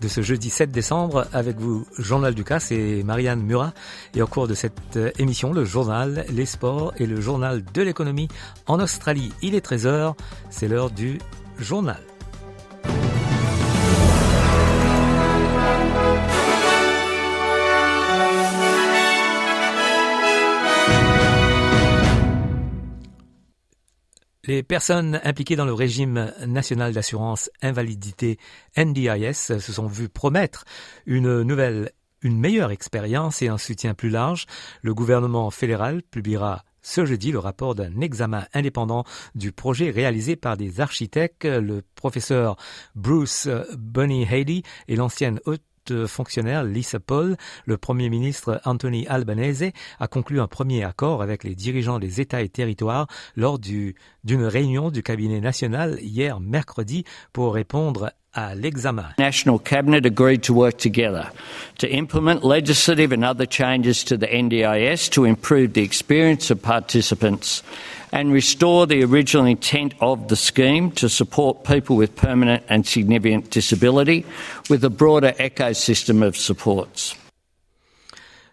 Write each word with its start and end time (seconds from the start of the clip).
de 0.00 0.08
ce 0.08 0.20
jeudi 0.20 0.50
7 0.50 0.70
décembre 0.70 1.26
avec 1.32 1.58
vous, 1.58 1.86
Journal 1.98 2.34
Ducasse 2.34 2.70
et 2.70 3.02
Marianne 3.02 3.42
Murat. 3.42 3.72
Et 4.14 4.22
au 4.22 4.26
cours 4.26 4.48
de 4.48 4.54
cette 4.54 4.96
euh, 4.96 5.10
émission, 5.18 5.52
le 5.52 5.64
journal, 5.64 6.24
les 6.30 6.46
sports 6.46 6.92
et 6.98 7.06
le 7.06 7.20
journal 7.20 7.62
de 7.74 7.82
l'économie 7.82 8.28
en 8.66 8.80
Australie. 8.80 9.32
Il 9.42 9.54
est 9.54 9.64
13h, 9.64 10.14
c'est 10.50 10.68
l'heure 10.68 10.90
du 10.90 11.18
journal. 11.58 12.00
Les 24.46 24.62
personnes 24.62 25.20
impliquées 25.24 25.56
dans 25.56 25.64
le 25.64 25.72
régime 25.72 26.32
national 26.46 26.92
d'assurance 26.92 27.50
invalidité 27.62 28.38
NDIS 28.76 29.34
se 29.34 29.58
sont 29.58 29.88
vues 29.88 30.08
promettre 30.08 30.64
une 31.04 31.42
nouvelle, 31.42 31.90
une 32.22 32.38
meilleure 32.38 32.70
expérience 32.70 33.42
et 33.42 33.48
un 33.48 33.58
soutien 33.58 33.94
plus 33.94 34.10
large. 34.10 34.46
Le 34.82 34.94
gouvernement 34.94 35.50
fédéral 35.50 36.02
publiera 36.02 36.64
ce 36.80 37.04
jeudi 37.04 37.32
le 37.32 37.40
rapport 37.40 37.74
d'un 37.74 38.00
examen 38.00 38.46
indépendant 38.54 39.02
du 39.34 39.50
projet 39.50 39.90
réalisé 39.90 40.36
par 40.36 40.56
des 40.56 40.80
architectes, 40.80 41.44
le 41.44 41.82
professeur 41.96 42.54
Bruce 42.94 43.48
Bunny 43.76 44.24
Haley 44.24 44.62
et 44.86 44.94
l'ancienne 44.94 45.40
fonctionnaire 46.06 46.64
Lisa 46.64 47.00
Paul, 47.00 47.36
le 47.64 47.76
Premier 47.76 48.08
ministre 48.08 48.60
Anthony 48.64 49.06
Albanese 49.06 49.72
a 49.98 50.08
conclu 50.08 50.40
un 50.40 50.46
premier 50.46 50.84
accord 50.84 51.22
avec 51.22 51.44
les 51.44 51.54
dirigeants 51.54 51.98
des 51.98 52.20
États 52.20 52.42
et 52.42 52.48
territoires 52.48 53.06
lors 53.36 53.58
d'une 53.58 53.94
réunion 54.44 54.90
du 54.90 55.02
cabinet 55.02 55.40
national 55.40 55.98
hier 56.00 56.40
mercredi 56.40 57.04
pour 57.32 57.54
répondre 57.54 58.12
à 58.32 58.54
l'examen. 58.54 59.06
National 59.18 59.58
Cabinet 59.58 60.04
agreed 60.04 60.42
to 60.42 60.52
work 60.52 60.76
together 60.76 61.32
to 61.78 61.86
implement 61.88 62.44
legislative 62.44 63.12
and 63.12 63.24
other 63.24 63.46
changes 63.46 64.04
to 64.04 64.16
the 64.16 64.26
NDIS 64.26 65.10
to 65.10 65.24
improve 65.24 65.72
the 65.72 65.82
experience 65.82 66.50
of 66.50 66.60
participants 66.60 67.62
and 68.16 68.32
restore 68.32 68.86
the 68.86 69.04
original 69.04 69.44
intent 69.44 69.92
of 70.00 70.28
the 70.28 70.36
scheme 70.36 70.90
to 70.90 71.06
support 71.06 71.64
people 71.64 71.96
with 71.96 72.16
permanent 72.16 72.64
and 72.70 72.86
significant 72.86 73.50
disability 73.50 74.24
with 74.70 74.82
a 74.84 74.88
broader 74.88 75.32
ecosystem 75.32 76.26
of 76.26 76.34
supports. 76.34 77.14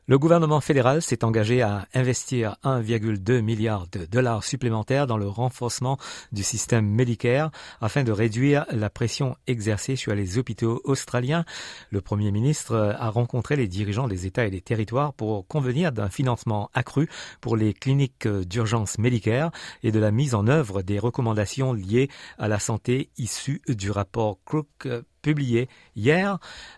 Le 0.05 0.19
gouvernement 0.19 0.59
fédéral 0.59 1.01
s'est 1.01 1.23
engagé 1.23 1.61
à 1.61 1.87
investir 1.93 2.57
1,2 2.65 3.39
milliard 3.39 3.87
de 3.87 4.03
dollars 4.03 4.43
supplémentaires 4.43 5.07
dans 5.07 5.15
le 5.15 5.29
renforcement 5.29 5.97
du 6.33 6.43
système 6.43 6.85
Medicare 6.85 7.51
afin 7.79 8.03
de 8.03 8.11
réduire 8.11 8.65
la 8.69 8.89
pression 8.89 9.37
exercée 9.47 9.95
sur 9.95 10.13
les 10.13 10.37
hôpitaux 10.37 10.81
australiens. 10.83 11.45
Le 11.89 12.01
Premier 12.01 12.33
ministre 12.33 12.97
a 12.99 13.09
rencontré 13.09 13.55
les 13.55 13.69
dirigeants 13.69 14.09
des 14.09 14.25
États 14.25 14.45
et 14.45 14.51
des 14.51 14.59
territoires 14.59 15.13
pour 15.13 15.47
convenir 15.47 15.93
d'un 15.93 16.09
financement 16.09 16.69
accru 16.73 17.07
pour 17.39 17.55
les 17.55 17.73
cliniques 17.73 18.27
d'urgence 18.27 18.97
Medicare 18.97 19.51
et 19.83 19.93
de 19.93 19.99
la 19.99 20.11
mise 20.11 20.35
en 20.35 20.47
œuvre 20.47 20.81
des 20.81 20.99
recommandations 20.99 21.71
liées 21.71 22.09
à 22.37 22.49
la 22.49 22.59
santé 22.59 23.09
issues 23.17 23.61
du 23.69 23.89
rapport 23.89 24.37
Crook 24.43 24.85
publié 25.23 25.67
hier. 25.95 26.37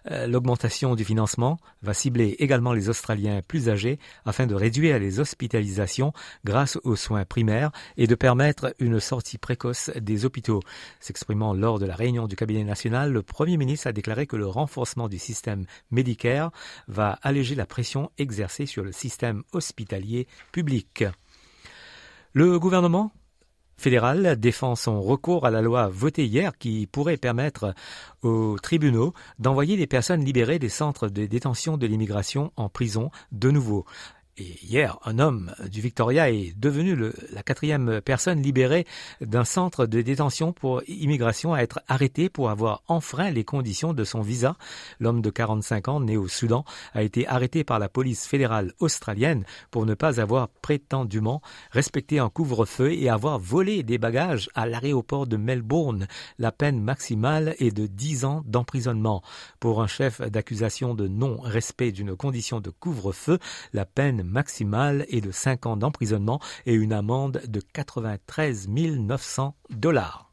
Euh, 0.10 0.28
l'augmentation 0.28 0.96
du 0.96 1.04
financement 1.04 1.58
va 1.82 1.94
cibler 1.94 2.38
également 2.40 2.72
les 2.72 2.88
Australiens 2.88 3.42
plus 3.46 3.68
âgés 3.68 4.00
afin 4.24 4.48
de 4.48 4.56
réduire 4.56 5.00
les 5.00 5.20
hospitalisations 5.20 6.14
grâce 6.46 6.78
aux 6.86 6.96
soins 6.96 7.26
primaires 7.26 7.72
et 7.98 8.08
de 8.08 8.16
permettre 8.16 8.74
une 8.80 9.02
sortie 9.02 9.38
précoce 9.38 9.92
des 10.00 10.24
hôpitaux. 10.24 10.62
S'exprimant 11.02 11.54
lors 11.54 11.80
de 11.80 11.86
la 11.86 11.96
réunion 11.96 12.28
du 12.28 12.38
cabinet 12.38 12.64
national, 12.64 13.12
le 13.12 13.22
Premier 13.22 13.58
ministre 13.58 13.88
a 13.88 13.92
déclaré 13.92 14.28
que 14.28 14.38
le 14.38 14.48
renforcement 14.48 15.10
du 15.10 15.20
système 15.20 15.66
Medicare 15.92 16.52
va 16.88 17.20
alléger 17.24 17.56
la 17.56 17.66
pression 17.66 18.12
exercée 18.18 18.68
sur 18.68 18.84
le 18.84 18.92
système 18.92 19.44
hospitalier 19.52 20.28
public. 20.52 21.04
Le 22.34 22.60
gouvernement 22.60 23.12
fédéral 23.78 24.40
défend 24.40 24.76
son 24.76 25.02
recours 25.02 25.46
à 25.46 25.52
la 25.52 25.62
loi 25.62 25.90
votée 25.90 26.26
hier 26.26 26.58
qui 26.58 26.88
pourrait 26.88 27.18
permettre 27.18 27.74
aux 28.24 28.58
tribunaux 28.62 29.14
d'envoyer 29.40 29.78
les 29.78 29.88
personnes 29.88 30.24
libérées 30.24 30.60
des 30.60 30.70
centres 30.70 31.08
de 31.08 31.26
détention 31.26 31.78
de 31.78 31.88
l'immigration 31.88 32.52
en 32.56 32.70
prison 32.70 33.12
de 33.32 33.52
nouveau. 33.52 33.86
Et 34.38 34.58
hier, 34.62 35.00
un 35.06 35.20
homme 35.20 35.54
du 35.72 35.80
Victoria 35.80 36.30
est 36.30 36.54
devenu 36.60 36.98
la 37.32 37.42
quatrième 37.42 38.02
personne 38.02 38.42
libérée 38.42 38.86
d'un 39.22 39.46
centre 39.46 39.86
de 39.86 40.02
détention 40.02 40.52
pour 40.52 40.82
immigration 40.90 41.54
à 41.54 41.60
être 41.60 41.80
arrêté 41.88 42.28
pour 42.28 42.50
avoir 42.50 42.84
enfreint 42.90 43.32
les 43.32 43.46
conditions 43.46 43.94
de 43.94 44.04
son 44.04 44.20
visa. 44.20 44.58
L'homme 45.00 45.22
de 45.22 45.30
45 45.30 45.88
ans, 45.88 46.00
né 46.02 46.18
au 46.18 46.28
Soudan, 46.28 46.66
a 46.94 47.02
été 47.02 47.26
arrêté 47.30 47.64
par 47.64 47.80
la 47.80 47.88
police 47.88 48.28
fédérale 48.28 48.74
australienne 48.80 49.46
pour 49.72 49.86
ne 49.86 49.94
pas 49.94 50.20
avoir 50.20 50.50
prétendument 50.50 51.42
respecté 51.72 52.20
un 52.20 52.28
couvre-feu 52.28 52.92
et 52.92 53.08
avoir 53.08 53.40
volé 53.40 53.84
des 53.84 53.98
bagages 53.98 54.50
à 54.54 54.66
l'aéroport 54.66 55.28
de 55.28 55.38
Melbourne. 55.38 56.08
La 56.40 56.52
peine 56.52 56.82
maximale 56.82 57.56
est 57.60 57.72
de 57.72 57.88
10 57.88 58.26
ans 58.26 58.44
d'emprisonnement. 58.46 59.24
Pour 59.62 59.82
un 59.82 59.88
chef 59.88 60.20
d'accusation 60.20 60.94
de 60.94 61.08
non-respect 61.08 61.94
d'une 61.94 62.18
condition 62.18 62.60
de 62.60 62.70
couvre-feu, 62.70 63.40
la 63.72 63.86
peine 63.86 64.25
maximale 64.26 65.06
est 65.10 65.22
de 65.22 65.32
5 65.32 65.66
ans 65.66 65.78
d'emprisonnement 65.78 66.40
et 66.66 66.74
une 66.74 66.94
amende 66.94 67.42
de 67.48 67.62
93 67.74 68.68
900 68.68 69.56
dollars. 69.70 70.25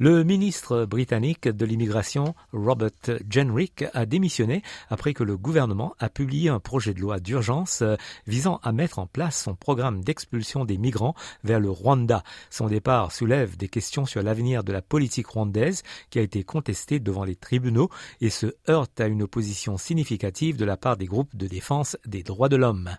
Le 0.00 0.22
ministre 0.22 0.84
britannique 0.84 1.48
de 1.48 1.66
l'immigration, 1.66 2.36
Robert 2.52 2.92
Jenrick, 3.28 3.84
a 3.94 4.06
démissionné 4.06 4.62
après 4.90 5.12
que 5.12 5.24
le 5.24 5.36
gouvernement 5.36 5.96
a 5.98 6.08
publié 6.08 6.50
un 6.50 6.60
projet 6.60 6.94
de 6.94 7.00
loi 7.00 7.18
d'urgence 7.18 7.82
euh, 7.82 7.96
visant 8.28 8.60
à 8.62 8.70
mettre 8.70 9.00
en 9.00 9.08
place 9.08 9.42
son 9.42 9.56
programme 9.56 10.04
d'expulsion 10.04 10.64
des 10.64 10.78
migrants 10.78 11.16
vers 11.42 11.58
le 11.58 11.68
Rwanda. 11.68 12.22
Son 12.48 12.68
départ 12.68 13.10
soulève 13.10 13.56
des 13.56 13.68
questions 13.68 14.06
sur 14.06 14.22
l'avenir 14.22 14.62
de 14.62 14.72
la 14.72 14.82
politique 14.82 15.26
rwandaise 15.26 15.82
qui 16.10 16.20
a 16.20 16.22
été 16.22 16.44
contestée 16.44 17.00
devant 17.00 17.24
les 17.24 17.34
tribunaux 17.34 17.90
et 18.20 18.30
se 18.30 18.54
heurte 18.68 19.00
à 19.00 19.08
une 19.08 19.24
opposition 19.24 19.78
significative 19.78 20.56
de 20.56 20.64
la 20.64 20.76
part 20.76 20.96
des 20.96 21.06
groupes 21.06 21.34
de 21.34 21.48
défense 21.48 21.96
des 22.06 22.22
droits 22.22 22.48
de 22.48 22.54
l'homme. 22.56 22.96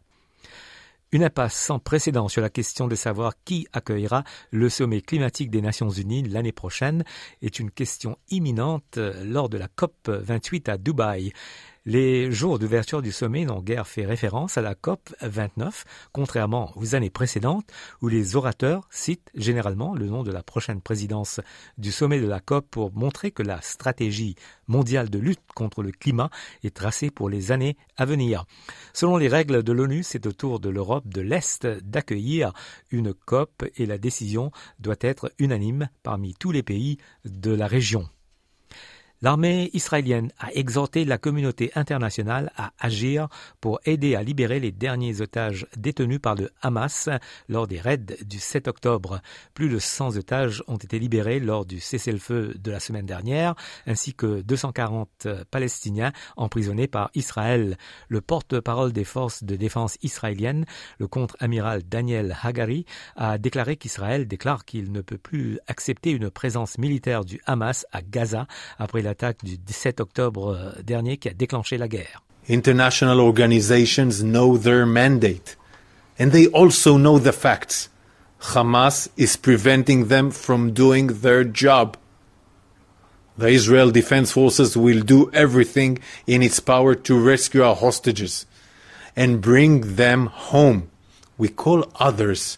Une 1.12 1.24
impasse 1.24 1.56
sans 1.56 1.80
précédent 1.80 2.28
sur 2.28 2.44
la 2.44 2.52
question 2.52 2.88
de 2.88 2.94
savoir 2.94 3.34
qui 3.44 3.68
accueillera 3.74 4.24
le 4.52 4.70
sommet 4.70 5.02
climatique 5.02 5.50
des 5.50 5.62
Nations 5.62 5.90
Unies 5.90 6.22
l'année 6.22 6.52
prochaine 6.52 7.04
est 7.42 7.58
une 7.58 7.72
question 7.72 8.20
imminente 8.30 9.00
lors 9.24 9.50
de 9.50 9.58
la 9.58 9.68
COP 9.70 10.08
28 10.08 10.70
à 10.70 10.78
Dubaï. 10.78 11.34
Les 11.86 12.30
jours 12.30 12.60
d'ouverture 12.60 13.02
du 13.02 13.14
sommet 13.14 13.46
n'ont 13.46 13.62
guère 13.62 13.88
fait 13.88 14.06
référence 14.06 14.58
à 14.58 14.62
la 14.62 14.76
COP 14.76 15.16
29, 15.22 15.86
contrairement 16.12 16.74
aux 16.76 16.94
années 16.94 17.10
précédentes 17.10 17.72
où 18.02 18.10
les 18.10 18.36
orateurs 18.36 18.86
citent 18.92 19.32
généralement 19.34 19.96
le 19.96 20.08
nom 20.08 20.24
de 20.24 20.32
la 20.32 20.44
prochaine 20.44 20.82
présidence 20.82 21.40
du 21.78 21.94
sommet 21.94 22.20
de 22.20 22.28
la 22.28 22.42
COP 22.42 22.68
pour 22.70 22.94
montrer 22.94 23.32
que 23.32 23.44
la 23.44 23.62
stratégie 23.62 24.36
mondiale 24.68 25.10
de 25.10 25.20
lutte 25.20 25.40
contre 25.56 25.82
le 25.82 25.92
climat 25.92 26.30
est 26.64 26.76
tracée 26.76 27.12
pour 27.12 27.30
les 27.30 27.54
années 27.54 27.78
à 27.96 28.04
venir. 28.04 28.44
Selon 28.94 29.16
les 29.16 29.30
règles 29.30 29.64
de 29.64 29.72
l'ONU, 29.72 30.04
c'est 30.04 30.28
au 30.28 30.34
tour 30.34 30.60
de 30.60 30.70
l'Europe 30.70 31.08
de 31.08 31.22
l'Est 31.22 31.66
d'accueillir 31.66 32.52
une 32.92 33.14
COP 33.14 33.64
et 33.78 33.86
la 33.86 33.98
décision 33.98 34.52
doit 34.80 34.98
être 35.00 35.32
unanime 35.40 35.88
parmi 36.04 36.34
tous 36.34 36.52
les 36.52 36.64
pays 36.64 36.98
de 37.24 37.52
la 37.52 37.68
région. 37.68 38.10
L'armée 39.22 39.70
israélienne 39.74 40.32
a 40.40 40.54
exhorté 40.54 41.04
la 41.04 41.18
communauté 41.18 41.72
internationale 41.76 42.54
à 42.56 42.72
agir 42.80 43.28
pour 43.60 43.82
aider 43.84 44.16
à 44.16 44.24
libérer 44.24 44.62
les 44.62 44.72
derniers 44.72 45.20
otages 45.20 45.68
détenus 45.76 46.22
par 46.22 46.36
le 46.36 46.52
Hamas 46.62 47.10
lors 47.50 47.68
des 47.68 47.82
raids 47.82 47.98
du 47.98 48.40
7 48.40 48.70
octobre. 48.70 49.20
Plus 49.54 49.68
de 49.68 49.78
100 49.78 50.16
otages 50.16 50.64
ont 50.68 50.78
été 50.78 51.00
libérés 51.00 51.42
lors 51.42 51.66
du 51.66 51.82
cessez-le-feu 51.82 52.56
de 52.58 52.72
la 52.72 52.80
semaine 52.80 53.06
dernière, 53.06 53.56
ainsi 53.86 54.14
que 54.14 54.40
240 54.40 55.28
Palestiniens 55.52 56.14
emprisonnés 56.38 56.88
par 56.88 57.12
Israël. 57.14 57.78
Le 58.08 58.22
porte-parole 58.22 58.94
des 58.94 59.04
forces 59.04 59.44
de 59.44 59.58
défense 59.58 59.98
israéliennes, 60.02 60.66
le 60.98 61.08
contre-amiral 61.10 61.84
Daniel 61.84 62.38
Hagari, 62.42 62.86
a 63.18 63.38
déclaré 63.38 63.76
qu'Israël 63.76 64.30
déclare 64.30 64.64
qu'il 64.64 64.94
ne 64.94 65.02
peut 65.02 65.18
plus 65.18 65.60
accepter 65.68 66.12
une 66.12 66.30
présence 66.30 66.78
militaire 66.78 67.26
du 67.26 67.42
Hamas 67.46 67.86
à 67.92 68.02
Gaza 68.02 68.48
après 68.78 69.02
la 69.02 69.09
l'attaque 69.10 69.44
du 69.44 69.58
17 69.58 70.00
octobre 70.00 70.56
euh, 70.56 70.82
dernier 70.84 71.18
qui 71.18 71.30
a 71.30 71.34
déclenché 71.34 71.78
la 71.78 71.88
guerre. 71.88 72.24
International 72.48 73.20
organizations 73.20 74.22
know 74.24 74.58
their 74.58 74.86
mandate 74.86 75.58
and 76.20 76.32
they 76.32 76.48
also 76.48 76.98
know 76.98 77.20
the 77.20 77.32
facts. 77.32 77.90
Hamas 78.54 79.10
is 79.18 79.36
preventing 79.36 80.08
them 80.08 80.32
from 80.32 80.72
doing 80.72 81.08
their 81.22 81.44
job. 81.44 81.98
The 83.38 83.50
Israel 83.50 83.92
Defense 83.92 84.32
Forces 84.32 84.76
will 84.76 85.02
do 85.02 85.30
everything 85.34 86.00
in 86.28 86.42
its 86.42 86.60
power 86.60 86.94
to 86.96 87.20
rescue 87.20 87.64
our 87.64 87.76
hostages 87.76 88.46
and 89.16 89.42
bring 89.42 89.96
them 89.96 90.28
home. 90.28 90.90
We 91.38 91.48
call 91.50 91.86
others 92.00 92.58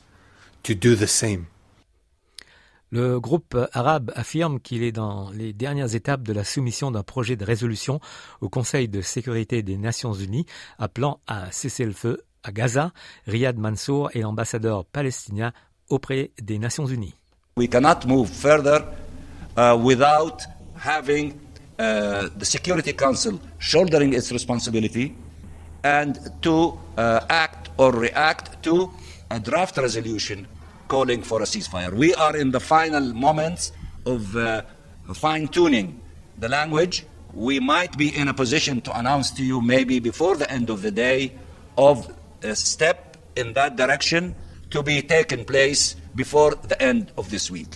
to 0.64 0.76
do 0.76 0.96
the 0.96 1.08
same. 1.08 1.48
Le 2.94 3.22
groupe 3.22 3.58
arabe 3.72 4.12
affirme 4.16 4.60
qu'il 4.60 4.84
est 4.84 4.92
dans 4.92 5.30
les 5.32 5.54
dernières 5.54 5.96
étapes 5.96 6.24
de 6.24 6.34
la 6.34 6.44
soumission 6.44 6.92
d'un 6.92 7.04
projet 7.04 7.38
de 7.38 7.46
résolution 7.46 8.02
au 8.42 8.50
Conseil 8.50 8.90
de 8.90 9.00
sécurité 9.00 9.64
des 9.64 9.78
Nations 9.78 10.12
Unies 10.12 10.46
appelant 10.78 11.22
à 11.26 11.50
cesser 11.54 11.86
le 11.86 11.94
feu 11.94 12.22
à 12.44 12.52
Gaza. 12.52 12.92
Riyad 13.28 13.58
Mansour 13.58 14.10
est 14.14 14.20
l'ambassadeur 14.20 14.84
palestinien 14.84 15.54
auprès 15.88 16.32
des 16.42 16.60
Nations 16.60 16.86
Unies. 16.86 17.16
We 17.56 17.70
cannot 17.70 18.06
move 18.06 18.28
further 18.30 18.84
uh, 19.58 19.78
without 19.82 20.42
having 20.76 21.36
uh, 21.80 22.28
the 22.38 22.44
Security 22.44 22.94
Council 22.94 23.40
shouldering 23.58 24.14
its 24.14 24.34
responsibility 24.34 25.14
and 25.86 26.14
to 26.42 26.78
uh, 26.98 27.22
act 27.30 27.72
or 27.78 27.94
react 27.94 28.62
to 28.64 28.92
a 29.30 29.40
draft 29.40 29.78
resolution 29.78 30.46
calling 30.92 31.22
for 31.24 31.42
a 31.42 31.46
ceasefire. 31.46 31.94
We 31.94 32.14
are 32.16 32.36
in 32.36 32.52
the 32.52 32.60
final 32.60 33.14
moments 33.14 33.72
of 34.06 34.36
uh, 34.36 34.64
fine 35.14 35.48
tuning 35.48 35.88
the 36.38 36.50
language. 36.50 37.06
We 37.34 37.62
might 37.62 37.98
be 37.98 38.10
in 38.14 38.28
a 38.28 38.34
position 38.34 38.82
to 38.82 38.92
announce 39.00 39.32
to 39.38 39.44
you, 39.50 39.62
maybe 39.62 40.02
before 40.02 40.36
the 40.36 40.52
end 40.52 40.70
of 40.70 40.82
the 40.82 40.92
day, 40.92 41.32
of 41.78 42.12
a 42.44 42.56
step 42.56 43.16
in 43.38 43.54
that 43.54 43.78
direction 43.78 44.36
to 44.72 44.84
be 44.84 45.02
taken 45.02 45.46
place 45.46 45.96
before 46.14 46.56
the 46.68 46.76
end 46.82 47.12
of 47.18 47.30
this 47.30 47.50
week. 47.50 47.72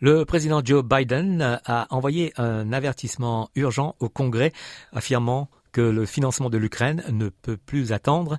Le 0.00 0.24
président 0.24 0.60
Joe 0.64 0.82
Biden 0.82 1.60
a 1.64 1.86
envoyé 1.90 2.32
un 2.36 2.72
avertissement 2.72 3.50
urgent 3.56 3.94
au 4.00 4.08
Congrès 4.08 4.52
affirmant 4.92 5.48
que 5.72 5.80
le 5.80 6.06
financement 6.06 6.50
de 6.50 6.58
l'Ukraine 6.58 7.02
ne 7.10 7.28
peut 7.28 7.56
plus 7.56 7.92
attendre. 7.92 8.38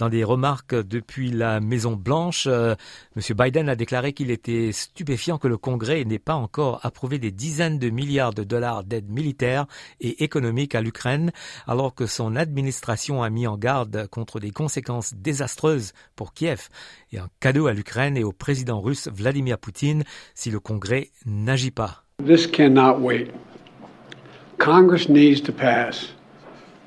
Dans 0.00 0.08
des 0.08 0.24
remarques 0.24 0.74
depuis 0.74 1.30
la 1.30 1.60
Maison 1.60 1.92
Blanche, 1.94 2.46
euh, 2.46 2.74
M. 3.16 3.36
Biden 3.36 3.68
a 3.68 3.76
déclaré 3.76 4.14
qu'il 4.14 4.30
était 4.30 4.72
stupéfiant 4.72 5.36
que 5.36 5.46
le 5.46 5.58
Congrès 5.58 6.06
n'ait 6.06 6.18
pas 6.18 6.36
encore 6.36 6.80
approuvé 6.86 7.18
des 7.18 7.30
dizaines 7.30 7.78
de 7.78 7.90
milliards 7.90 8.32
de 8.32 8.42
dollars 8.42 8.82
d'aide 8.82 9.10
militaire 9.10 9.66
et 10.00 10.24
économique 10.24 10.74
à 10.74 10.80
l'Ukraine, 10.80 11.32
alors 11.66 11.94
que 11.94 12.06
son 12.06 12.34
administration 12.34 13.22
a 13.22 13.28
mis 13.28 13.46
en 13.46 13.58
garde 13.58 14.06
contre 14.06 14.40
des 14.40 14.52
conséquences 14.52 15.12
désastreuses 15.12 15.92
pour 16.16 16.32
Kiev 16.32 16.70
et 17.12 17.18
un 17.18 17.28
cadeau 17.38 17.66
à 17.66 17.74
l'Ukraine 17.74 18.16
et 18.16 18.24
au 18.24 18.32
président 18.32 18.80
russe 18.80 19.10
Vladimir 19.12 19.58
Poutine 19.58 20.04
si 20.34 20.50
le 20.50 20.60
Congrès 20.60 21.10
n'agit 21.26 21.72
pas. 21.72 22.04
This 22.24 22.46
cannot 22.46 23.00
wait. 23.00 23.30
Congress 24.56 25.10
needs 25.10 25.42
to 25.42 25.52
pass 25.52 26.14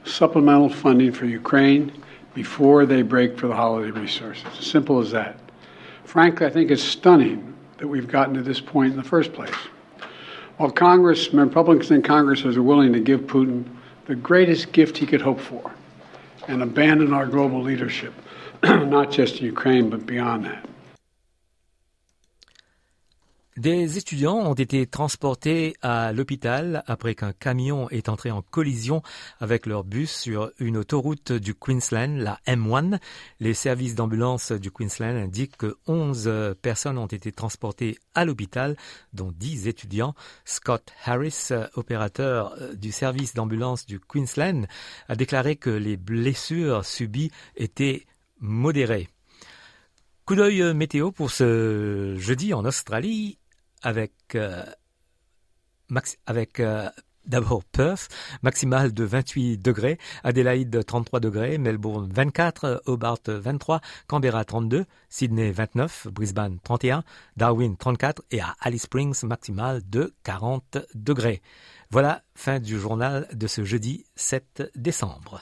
supplemental 0.03 0.71
funding 0.71 1.11
for 1.11 1.25
Ukraine 1.25 1.91
before 2.33 2.85
they 2.85 3.01
break 3.01 3.37
for 3.37 3.47
the 3.47 3.55
holiday 3.55 3.91
resources. 3.91 4.45
Simple 4.59 4.99
as 4.99 5.11
that. 5.11 5.39
Frankly, 6.05 6.45
I 6.45 6.49
think 6.49 6.71
it's 6.71 6.83
stunning 6.83 7.53
that 7.77 7.87
we've 7.87 8.07
gotten 8.07 8.33
to 8.35 8.41
this 8.41 8.59
point 8.59 8.91
in 8.91 8.97
the 8.97 9.03
first 9.03 9.33
place. 9.33 9.53
While 10.57 10.71
Congress, 10.71 11.33
Republicans 11.33 11.91
in 11.91 12.01
Congress 12.01 12.45
are 12.45 12.61
willing 12.61 12.93
to 12.93 12.99
give 12.99 13.21
Putin 13.21 13.65
the 14.05 14.15
greatest 14.15 14.71
gift 14.71 14.97
he 14.97 15.05
could 15.05 15.21
hope 15.21 15.39
for 15.39 15.71
and 16.47 16.61
abandon 16.61 17.13
our 17.13 17.25
global 17.25 17.61
leadership, 17.61 18.13
not 18.63 19.11
just 19.11 19.39
in 19.39 19.45
Ukraine, 19.45 19.89
but 19.89 20.05
beyond 20.05 20.45
that. 20.45 20.69
Des 23.57 23.99
étudiants 23.99 24.37
ont 24.37 24.55
été 24.55 24.87
transportés 24.87 25.75
à 25.83 26.11
l'hôpital 26.11 26.83
après 26.87 27.13
qu'un 27.13 27.33
camion 27.33 27.87
est 27.91 28.09
entré 28.09 28.31
en 28.31 28.41
collision 28.41 29.03
avec 29.39 29.67
leur 29.67 29.83
bus 29.83 30.09
sur 30.09 30.51
une 30.57 30.75
autoroute 30.75 31.31
du 31.31 31.53
Queensland, 31.53 32.17
la 32.17 32.39
M1. 32.47 32.97
Les 33.39 33.53
services 33.53 33.93
d'ambulance 33.93 34.51
du 34.51 34.71
Queensland 34.71 35.15
indiquent 35.17 35.57
que 35.57 35.77
11 35.85 36.55
personnes 36.63 36.97
ont 36.97 37.05
été 37.05 37.31
transportées 37.31 37.99
à 38.15 38.25
l'hôpital, 38.25 38.75
dont 39.13 39.31
10 39.31 39.67
étudiants. 39.67 40.15
Scott 40.45 40.91
Harris, 41.05 41.49
opérateur 41.75 42.57
du 42.73 42.91
service 42.91 43.35
d'ambulance 43.35 43.85
du 43.85 43.99
Queensland, 43.99 44.65
a 45.07 45.15
déclaré 45.15 45.57
que 45.57 45.69
les 45.69 45.95
blessures 45.95 46.83
subies 46.85 47.29
étaient 47.55 48.07
modérées. 48.39 49.09
Coup 50.25 50.35
d'œil 50.35 50.73
météo 50.73 51.11
pour 51.11 51.29
ce 51.29 52.15
jeudi 52.17 52.53
en 52.55 52.65
Australie 52.65 53.37
avec, 53.83 54.13
euh, 54.35 54.63
max, 55.89 56.17
avec 56.25 56.59
euh, 56.59 56.89
d'abord 57.25 57.63
Perth, 57.63 58.09
maximale 58.41 58.93
de 58.93 59.03
28 59.03 59.57
degrés, 59.57 59.97
Adélaïde 60.23 60.83
33 60.85 61.19
degrés, 61.19 61.57
Melbourne 61.57 62.11
24, 62.11 62.83
Hobart 62.85 63.19
23, 63.27 63.81
Canberra 64.07 64.43
32, 64.43 64.85
Sydney 65.09 65.51
29, 65.51 66.07
Brisbane 66.11 66.59
31, 66.63 67.03
Darwin 67.37 67.77
34 67.77 68.23
et 68.31 68.41
à 68.41 68.55
Alice 68.59 68.83
Springs 68.83 69.23
maximale 69.25 69.81
de 69.89 70.13
40 70.23 70.79
degrés. 70.95 71.41
Voilà, 71.91 72.23
fin 72.35 72.59
du 72.59 72.79
journal 72.79 73.27
de 73.33 73.47
ce 73.47 73.63
jeudi 73.63 74.05
7 74.15 74.71
décembre. 74.75 75.41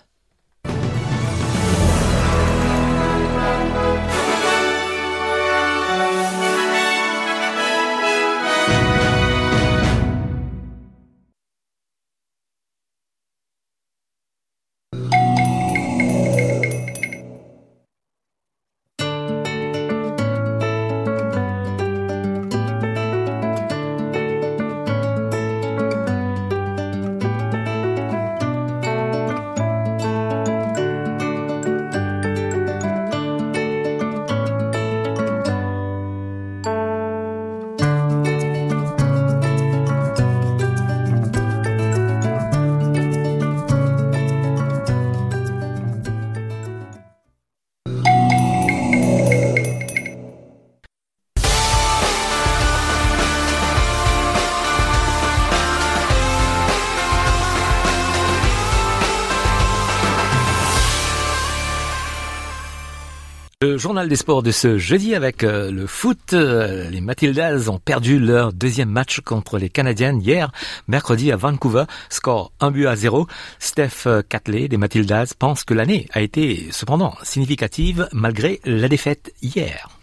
Le 63.63 63.77
journal 63.77 64.09
des 64.09 64.15
sports 64.15 64.41
de 64.41 64.49
ce 64.49 64.79
jeudi 64.79 65.13
avec 65.13 65.43
euh, 65.43 65.69
le 65.69 65.85
foot. 65.85 66.33
Euh, 66.33 66.89
les 66.89 66.99
Matildas 66.99 67.69
ont 67.69 67.77
perdu 67.77 68.17
leur 68.17 68.53
deuxième 68.53 68.89
match 68.89 69.19
contre 69.19 69.59
les 69.59 69.69
Canadiennes 69.69 70.19
hier, 70.19 70.51
mercredi 70.87 71.31
à 71.31 71.35
Vancouver. 71.35 71.83
Score 72.09 72.51
1 72.59 72.71
but 72.71 72.87
à 72.87 72.95
0. 72.95 73.27
Steph 73.59 74.07
Catley 74.27 74.67
des 74.67 74.77
Matildas 74.77 75.35
pense 75.37 75.63
que 75.63 75.75
l'année 75.75 76.07
a 76.11 76.21
été 76.21 76.69
cependant 76.71 77.13
significative 77.21 78.09
malgré 78.13 78.61
la 78.65 78.87
défaite 78.87 79.31
hier. 79.43 80.00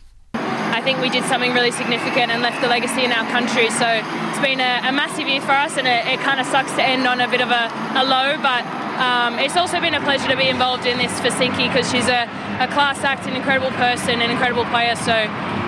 I 0.78 0.80
think 0.80 1.00
we 1.00 1.10
did 1.10 1.24
something 1.24 1.52
really 1.54 1.72
significant 1.72 2.30
and 2.30 2.40
left 2.40 2.62
a 2.62 2.68
legacy 2.68 3.02
in 3.02 3.10
our 3.10 3.26
country. 3.34 3.68
So 3.68 3.82
it's 3.82 4.38
been 4.38 4.62
a, 4.62 4.86
a 4.86 4.92
massive 4.94 5.26
year 5.26 5.40
for 5.40 5.50
us, 5.50 5.76
and 5.76 5.88
it, 5.88 6.06
it 6.06 6.20
kind 6.20 6.38
of 6.38 6.46
sucks 6.46 6.70
to 6.78 6.82
end 6.86 7.02
on 7.04 7.20
a 7.20 7.26
bit 7.26 7.40
of 7.40 7.50
a, 7.50 7.66
a 7.98 8.06
low, 8.06 8.38
but 8.38 8.62
um, 9.02 9.40
it's 9.42 9.56
also 9.56 9.80
been 9.80 9.94
a 9.94 10.00
pleasure 10.06 10.28
to 10.28 10.36
be 10.36 10.46
involved 10.46 10.86
in 10.86 10.96
this 10.96 11.10
for 11.18 11.34
Sinky 11.34 11.66
because 11.66 11.90
she's 11.90 12.06
a, 12.06 12.30
a, 12.62 12.70
class 12.70 13.02
act, 13.02 13.26
an 13.26 13.34
incredible 13.34 13.74
person, 13.74 14.22
an 14.22 14.30
incredible 14.30 14.66
player. 14.66 14.94
So, 14.94 15.18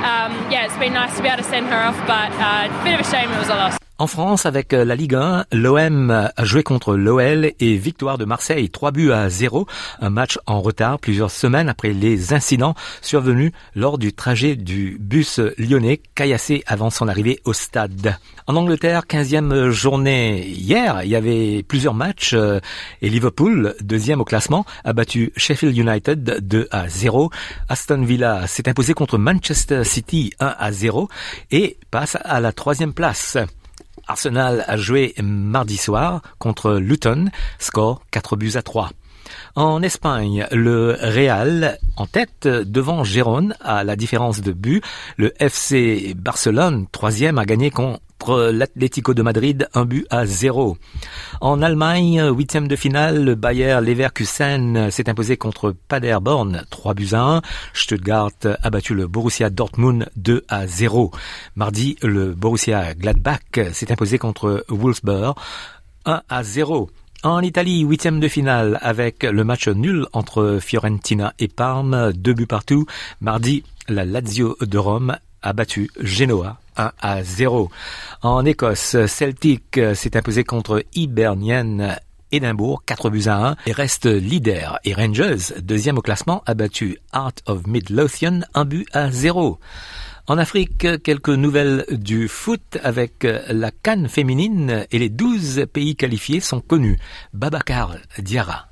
um, 0.07 0.31
yeah, 0.47 0.71
it's 0.71 0.79
been 0.79 0.95
nice 0.95 1.17
to 1.17 1.23
be 1.23 1.29
able 1.29 1.43
to 1.43 1.51
send 1.51 1.67
her 1.67 1.83
off, 1.83 1.99
but 2.07 2.31
uh, 2.39 2.71
a 2.71 2.85
bit 2.85 2.95
of 2.95 3.01
a 3.05 3.11
shame 3.11 3.33
it 3.33 3.39
was 3.39 3.49
a 3.49 3.59
loss. 3.59 3.90
En 4.01 4.07
France, 4.07 4.47
avec 4.47 4.73
euh, 4.73 4.87
la 4.87 4.97
Ligue 4.97 5.15
1, 5.15 5.45
l'OM 5.53 6.11
a 6.11 6.45
joué 6.47 6.63
contre 6.63 6.97
l'OL 6.97 7.53
et 7.61 7.77
victoire 7.77 8.17
de 8.17 8.25
Marseille, 8.25 8.71
3 8.71 8.93
buts 8.93 9.13
à 9.13 9.29
0, 9.29 9.67
un 10.01 10.09
match 10.09 10.39
en 10.47 10.63
retard 10.63 10.99
plusieurs 10.99 11.31
semaines 11.31 11.69
après 11.69 11.93
les 11.93 12.33
incidents 12.33 12.75
survenus 13.03 13.53
lors 13.75 13.99
du 13.99 14.15
trajet 14.15 14.57
du 14.57 14.97
bus 14.99 15.39
lyonnais 15.59 16.01
caillassé 16.15 16.65
avant 16.67 16.89
son 16.89 17.09
arrivée 17.09 17.41
au 17.45 17.53
stade. 17.53 18.17
En 18.47 18.57
Angleterre, 18.57 19.03
15e 19.07 19.69
journée 19.69 20.49
hier, 20.49 21.03
il 21.05 21.11
y 21.11 21.15
avait 21.15 21.63
plusieurs 21.63 21.93
matchs 21.93 22.33
euh, 22.33 22.59
et 23.03 23.11
Liverpool, 23.11 23.75
deuxième 23.83 24.23
au 24.23 24.25
classement, 24.25 24.65
a 24.83 24.95
battu 24.95 25.31
Sheffield 25.37 25.77
United 25.77 26.39
2 26.41 26.69
à 26.71 26.89
0. 26.89 27.31
Aston 27.69 28.01
Villa 28.01 28.47
s'est 28.47 28.67
imposé 28.67 28.95
contre 28.95 29.19
Manchester 29.19 29.85
City 29.85 30.33
1 30.41 30.55
à 30.59 30.73
0 30.73 31.11
et 31.51 31.77
passe 31.91 32.17
à 32.25 32.41
la 32.41 32.53
troisième 32.53 32.95
place. 32.95 33.37
Arsenal 34.11 34.65
a 34.67 34.77
joué 34.77 35.15
mardi 35.23 35.77
soir 35.77 36.21
contre 36.41 36.73
Luton, 36.75 37.27
score 37.61 38.03
4 38.11 38.35
buts 38.35 38.53
à 38.57 38.63
3. 38.63 38.91
En 39.55 39.83
Espagne, 39.83 40.49
le 40.51 40.97
Real 41.01 41.79
en 41.97 42.07
tête 42.07 42.49
devant 42.49 43.05
Gérone 43.05 43.55
à 43.61 43.85
la 43.85 43.95
différence 43.95 44.41
de 44.41 44.51
but. 44.51 44.83
Le 45.17 45.33
FC 45.41 46.15
Barcelone, 46.17 46.87
troisième, 46.91 47.39
a 47.39 47.45
gagné 47.45 47.71
contre 48.21 48.51
l'Atlético 48.53 49.15
de 49.15 49.23
Madrid, 49.23 49.67
un 49.73 49.87
but 49.87 50.07
à 50.11 50.27
zéro. 50.27 50.77
En 51.41 51.63
Allemagne, 51.63 52.23
huitième 52.31 52.69
de 52.69 52.77
finale, 52.77 53.25
le 53.25 53.35
Bayer 53.35 53.79
Leverkusen 53.81 54.91
s'est 54.91 55.09
imposé 55.09 55.39
contre 55.39 55.75
Paderborn, 55.89 56.67
3 56.69 56.93
buts 56.93 57.09
à 57.13 57.23
1. 57.23 57.43
Stuttgart 57.73 58.31
a 58.63 58.69
battu 58.69 58.95
le 58.95 59.07
Borussia 59.07 59.49
Dortmund 59.49 60.11
2 60.17 60.45
à 60.51 60.67
0. 60.67 61.13
Mardi, 61.57 61.97
le 62.03 62.35
Borussia 62.35 62.93
Gladbach 62.93 63.73
s'est 63.73 63.91
imposé 63.91 64.19
contre 64.19 64.67
Wolfsburg 64.69 65.35
1 66.05 66.21
à 66.29 66.43
0. 66.43 66.91
En 67.23 67.41
Italie, 67.41 67.81
huitième 67.81 68.21
de 68.21 68.29
finale 68.29 68.79
avec 68.83 69.23
le 69.23 69.45
match 69.45 69.67
nul 69.69 70.07
entre 70.13 70.59
Fiorentina 70.61 71.33
et 71.39 71.49
Parme, 71.49 72.13
deux 72.13 72.35
buts 72.35 72.47
partout. 72.47 72.85
Mardi, 73.23 73.65
la 73.89 74.05
Lazio 74.05 74.59
de 74.61 74.77
Rome 74.77 75.17
a 75.41 75.55
battu 75.55 75.91
Genoa 75.99 76.61
1 76.81 76.93
à 77.01 77.23
0. 77.23 77.71
En 78.23 78.45
Écosse, 78.45 78.97
Celtic 79.07 79.81
s'est 79.95 80.17
imposé 80.17 80.45
contre 80.45 80.83
Hibernian 80.95 81.97
Édimbourg, 82.33 82.83
4 82.87 83.11
buts 83.11 83.25
à 83.27 83.49
1 83.51 83.57
et 83.67 83.73
reste 83.73 84.07
leader. 84.07 84.79
Et 84.85 84.95
Rangers, 84.95 85.61
deuxième 85.61 85.99
au 85.99 86.03
classement, 86.03 86.43
a 86.47 86.55
battu 86.55 86.99
Art 87.13 87.33
of 87.47 87.67
Midlothian, 87.67 88.41
1 88.55 88.65
but 88.65 88.87
à 88.93 89.11
0. 89.11 89.59
En 90.27 90.39
Afrique, 90.39 91.03
quelques 91.03 91.29
nouvelles 91.29 91.85
du 91.91 92.29
foot 92.29 92.79
avec 92.85 93.27
la 93.49 93.71
canne 93.71 94.09
féminine 94.09 94.87
et 94.91 94.99
les 94.99 95.09
12 95.09 95.67
pays 95.73 95.97
qualifiés 95.97 96.41
sont 96.41 96.61
connus. 96.61 96.99
Babacar 97.33 97.97
Diarra. 98.19 98.70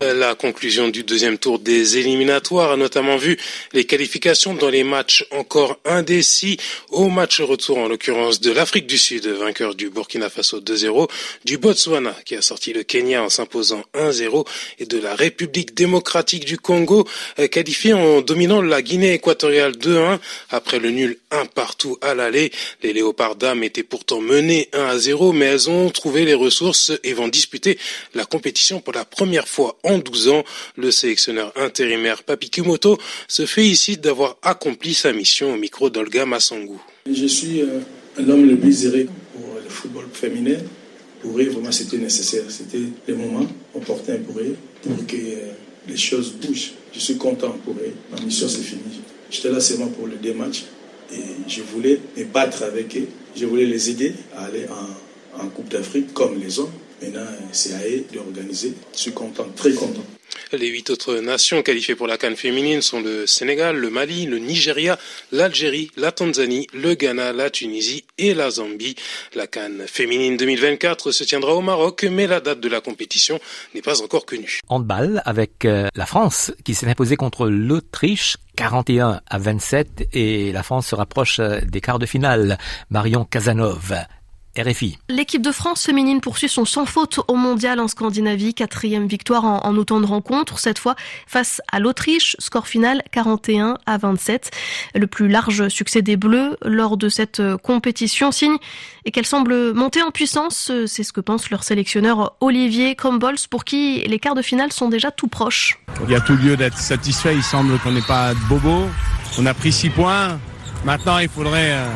La 0.00 0.36
conclusion 0.36 0.88
du 0.88 1.02
deuxième 1.02 1.36
tour 1.36 1.58
des 1.58 1.98
éliminatoires 1.98 2.70
a 2.70 2.76
notamment 2.76 3.16
vu 3.16 3.36
les 3.72 3.84
qualifications 3.84 4.54
dans 4.54 4.70
les 4.70 4.84
matchs 4.84 5.26
encore 5.32 5.78
indécis. 5.84 6.56
Au 6.90 7.08
match 7.08 7.40
retour, 7.40 7.78
en 7.78 7.88
l'occurrence 7.88 8.40
de 8.40 8.52
l'Afrique 8.52 8.86
du 8.86 8.96
Sud, 8.96 9.26
vainqueur 9.26 9.74
du 9.74 9.90
Burkina 9.90 10.30
Faso 10.30 10.60
2-0, 10.60 11.08
du 11.44 11.58
Botswana 11.58 12.14
qui 12.24 12.36
a 12.36 12.42
sorti 12.42 12.72
le 12.72 12.84
Kenya 12.84 13.24
en 13.24 13.28
s'imposant 13.28 13.82
1-0 13.94 14.46
et 14.78 14.86
de 14.86 14.98
la 14.98 15.16
République 15.16 15.74
démocratique 15.74 16.44
du 16.44 16.56
Congo 16.56 17.08
euh, 17.38 17.48
qualifié 17.48 17.92
en 17.92 18.20
dominant 18.20 18.62
la 18.62 18.82
Guinée 18.82 19.14
équatoriale 19.14 19.72
2-1 19.72 20.18
après 20.50 20.78
le 20.78 20.90
nul 20.90 21.18
1 21.32 21.46
partout 21.46 21.98
à 22.02 22.14
l'aller. 22.14 22.52
Les 22.82 22.92
Léopards 22.92 23.34
dames 23.34 23.64
étaient 23.64 23.82
pourtant 23.82 24.20
menées 24.20 24.68
1-0 24.72 25.34
mais 25.34 25.46
elles 25.46 25.70
ont 25.70 25.90
trouvé 25.90 26.24
les 26.24 26.34
ressources 26.34 26.92
et 27.02 27.14
vont 27.14 27.28
disputer 27.28 27.78
la 28.14 28.24
compétition 28.24 28.80
pour 28.80 28.92
la 28.92 29.04
première 29.04 29.39
fois 29.48 29.78
en 29.84 29.98
12 29.98 30.28
ans, 30.28 30.44
le 30.76 30.90
sélectionneur 30.90 31.52
intérimaire 31.56 32.22
Papi 32.22 32.50
Kumoto 32.50 32.98
se 33.28 33.46
félicite 33.46 34.00
d'avoir 34.00 34.36
accompli 34.42 34.94
sa 34.94 35.12
mission 35.12 35.52
au 35.54 35.56
micro 35.56 35.90
d'Olga 35.90 36.26
Massangou. 36.26 36.80
Je 37.10 37.26
suis 37.26 37.60
euh, 37.62 37.80
un 38.18 38.28
homme 38.28 38.46
le 38.46 38.56
plus 38.56 38.86
heureux 38.86 39.06
pour 39.34 39.54
le 39.62 39.68
football 39.68 40.06
féminin. 40.12 40.58
Pour 41.22 41.38
eux, 41.38 41.44
vraiment, 41.44 41.72
c'était 41.72 41.98
nécessaire. 41.98 42.44
C'était 42.48 42.80
le 43.06 43.14
moment 43.14 43.46
opportun 43.74 44.16
pour 44.18 44.38
eux, 44.40 44.56
pour 44.82 45.06
que 45.06 45.16
euh, 45.16 45.52
les 45.88 45.96
choses 45.96 46.32
bougent. 46.32 46.72
Je 46.92 46.98
suis 46.98 47.16
content 47.16 47.56
pour 47.64 47.74
eux. 47.74 47.92
Ma 48.10 48.20
mission, 48.22 48.48
c'est 48.48 48.62
fini. 48.62 48.82
J'étais 49.30 49.50
là 49.50 49.60
seulement 49.60 49.88
pour 49.88 50.06
le 50.06 50.16
deux 50.16 50.34
matchs 50.34 50.64
et 51.12 51.20
je 51.48 51.62
voulais 51.62 52.00
me 52.16 52.24
battre 52.24 52.62
avec 52.64 52.96
eux. 52.96 53.06
Je 53.36 53.46
voulais 53.46 53.66
les 53.66 53.90
aider 53.90 54.14
à 54.34 54.46
aller 54.46 54.66
en 55.38 55.48
Coupe 55.48 55.68
d'Afrique 55.68 56.12
comme 56.12 56.40
les 56.40 56.58
hommes. 56.58 56.72
Maintenant, 57.02 57.26
c'est 57.52 57.74
à 57.74 57.78
eux 57.86 58.04
d'organiser. 58.12 58.74
Je 58.92 58.98
suis 58.98 59.12
content, 59.12 59.46
très 59.56 59.72
content. 59.72 60.04
Les 60.52 60.66
huit 60.68 60.90
autres 60.90 61.16
nations 61.16 61.62
qualifiées 61.62 61.94
pour 61.94 62.06
la 62.06 62.18
Cannes 62.18 62.36
féminine 62.36 62.82
sont 62.82 63.00
le 63.00 63.26
Sénégal, 63.26 63.76
le 63.76 63.88
Mali, 63.88 64.26
le 64.26 64.38
Nigeria, 64.38 64.98
l'Algérie, 65.32 65.90
la 65.96 66.12
Tanzanie, 66.12 66.66
le 66.74 66.94
Ghana, 66.94 67.32
la 67.32 67.50
Tunisie 67.50 68.04
et 68.18 68.34
la 68.34 68.50
Zambie. 68.50 68.96
La 69.34 69.46
Cannes 69.46 69.84
féminine 69.86 70.36
2024 70.36 71.12
se 71.12 71.24
tiendra 71.24 71.54
au 71.54 71.60
Maroc, 71.60 72.04
mais 72.10 72.26
la 72.26 72.40
date 72.40 72.60
de 72.60 72.68
la 72.68 72.80
compétition 72.80 73.38
n'est 73.74 73.82
pas 73.82 74.02
encore 74.02 74.26
connue. 74.26 74.60
Handball 74.68 75.22
avec 75.24 75.64
euh, 75.64 75.88
la 75.94 76.06
France 76.06 76.52
qui 76.64 76.74
s'est 76.74 76.86
imposée 76.88 77.16
contre 77.16 77.46
l'Autriche 77.48 78.36
41 78.56 79.20
à 79.26 79.38
27 79.38 80.08
et 80.12 80.52
la 80.52 80.62
France 80.62 80.88
se 80.88 80.94
rapproche 80.94 81.38
euh, 81.38 81.60
des 81.62 81.80
quarts 81.80 81.98
de 81.98 82.06
finale. 82.06 82.58
Marion 82.90 83.24
Casanov 83.24 83.94
RFI. 84.62 84.98
L'équipe 85.08 85.42
de 85.42 85.52
France 85.52 85.84
féminine 85.84 86.20
poursuit 86.20 86.48
son 86.48 86.64
sans 86.64 86.86
faute 86.86 87.20
au 87.28 87.34
mondial 87.34 87.80
en 87.80 87.88
Scandinavie. 87.88 88.54
Quatrième 88.54 89.06
victoire 89.06 89.44
en, 89.44 89.60
en 89.64 89.76
autant 89.76 90.00
de 90.00 90.06
rencontres, 90.06 90.58
cette 90.58 90.78
fois 90.78 90.94
face 91.26 91.60
à 91.70 91.80
l'Autriche. 91.80 92.36
Score 92.38 92.66
final 92.66 93.02
41 93.12 93.78
à 93.86 93.98
27. 93.98 94.50
Le 94.94 95.06
plus 95.06 95.28
large 95.28 95.68
succès 95.68 96.02
des 96.02 96.16
Bleus 96.16 96.56
lors 96.62 96.96
de 96.96 97.08
cette 97.08 97.42
compétition 97.62 98.32
signe 98.32 98.56
et 99.04 99.10
qu'elle 99.10 99.26
semble 99.26 99.72
monter 99.72 100.02
en 100.02 100.10
puissance. 100.10 100.70
C'est 100.86 101.02
ce 101.02 101.12
que 101.12 101.20
pense 101.20 101.50
leur 101.50 101.64
sélectionneur 101.64 102.34
Olivier 102.40 102.94
Crumbles 102.94 103.36
pour 103.48 103.64
qui 103.64 104.00
les 104.06 104.18
quarts 104.18 104.34
de 104.34 104.42
finale 104.42 104.72
sont 104.72 104.88
déjà 104.88 105.10
tout 105.10 105.28
proches. 105.28 105.78
Il 106.04 106.10
y 106.10 106.14
a 106.14 106.20
tout 106.20 106.36
lieu 106.36 106.56
d'être 106.56 106.78
satisfait. 106.78 107.34
Il 107.34 107.42
semble 107.42 107.78
qu'on 107.78 107.92
n'est 107.92 108.00
pas 108.02 108.34
de 108.34 108.40
bobo. 108.48 108.86
On 109.38 109.46
a 109.46 109.54
pris 109.54 109.72
six 109.72 109.90
points. 109.90 110.38
Maintenant, 110.84 111.18
il 111.18 111.28
faudrait... 111.28 111.72
Euh 111.72 111.86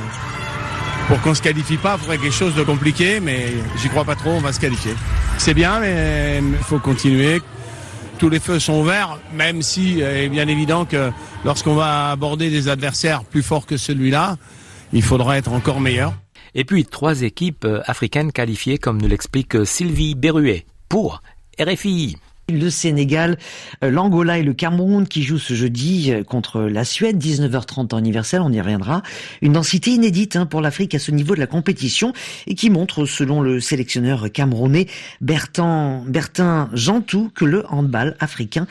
pour 1.09 1.21
qu'on 1.21 1.35
se 1.35 1.43
qualifie 1.43 1.77
pas, 1.77 1.97
il 1.97 2.01
faudrait 2.01 2.19
quelque 2.19 2.33
chose 2.33 2.55
de 2.55 2.63
compliqué, 2.63 3.21
mais 3.21 3.53
j'y 3.81 3.89
crois 3.89 4.05
pas 4.05 4.17
trop, 4.17 4.31
on 4.31 4.41
va 4.41 4.53
se 4.53 4.61
qualifier. 4.61 4.95
C'est 5.39 5.55
bien, 5.55 5.81
mais 5.81 6.41
il 6.41 6.65
faut 6.65 6.79
continuer. 6.79 7.43
Tous 8.19 8.29
les 8.29 8.41
feux 8.41 8.59
sont 8.59 8.83
verts, 8.85 9.19
même 9.35 9.61
si 9.61 9.95
il 9.95 10.03
est 10.03 10.29
bien 10.29 10.49
évident 10.49 10.85
que 10.85 11.11
lorsqu'on 11.45 11.75
va 11.75 12.11
aborder 12.11 12.49
des 12.49 12.69
adversaires 12.69 13.25
plus 13.25 13.43
forts 13.43 13.67
que 13.67 13.77
celui-là, 13.77 14.37
il 14.93 15.03
faudra 15.03 15.37
être 15.37 15.53
encore 15.53 15.81
meilleur. 15.81 16.15
Et 16.55 16.65
puis 16.65 16.85
trois 16.85 17.23
équipes 17.23 17.67
africaines 17.85 18.33
qualifiées, 18.33 18.79
comme 18.79 19.03
nous 19.03 19.09
l'explique 19.09 19.67
Sylvie 19.67 20.15
Berruet, 20.15 20.65
pour 20.89 21.23
RFI 21.61 22.17
le 22.49 22.71
Sénégal, 22.71 23.39
l'Angola 23.83 24.39
et 24.39 24.43
le 24.43 24.53
Cameroun 24.53 25.07
qui 25.07 25.23
jouent 25.23 25.39
ce 25.39 25.55
jeudi 25.55 26.13
contre 26.29 26.63
la 26.63 26.85
Suède, 26.85 27.23
19h30 27.23 27.95
en 27.95 27.99
universel, 27.99 28.41
on 28.43 28.53
y 28.53 28.61
reviendra. 28.61 29.03
Une 29.41 29.53
densité 29.53 29.93
inédite 29.93 30.37
hein, 30.37 30.47
pour 30.47 30.61
l'Afrique 30.61 30.95
à 30.95 30.99
ce 30.99 31.11
niveau 31.11 31.35
de 31.35 31.41
la 31.41 31.47
compétition 31.47 32.13
et 32.47 32.55
qui 32.55 32.71
montre, 32.71 33.07
selon 33.07 33.41
le 33.41 33.61
sélectionneur 33.61 34.31
camerounais 34.33 34.87
Bertin, 35.21 36.03
Bertin 36.07 36.69
Jantou, 36.75 37.31
que 37.35 37.45
le 37.45 37.65
handball 37.71 38.17
africain 38.21 38.67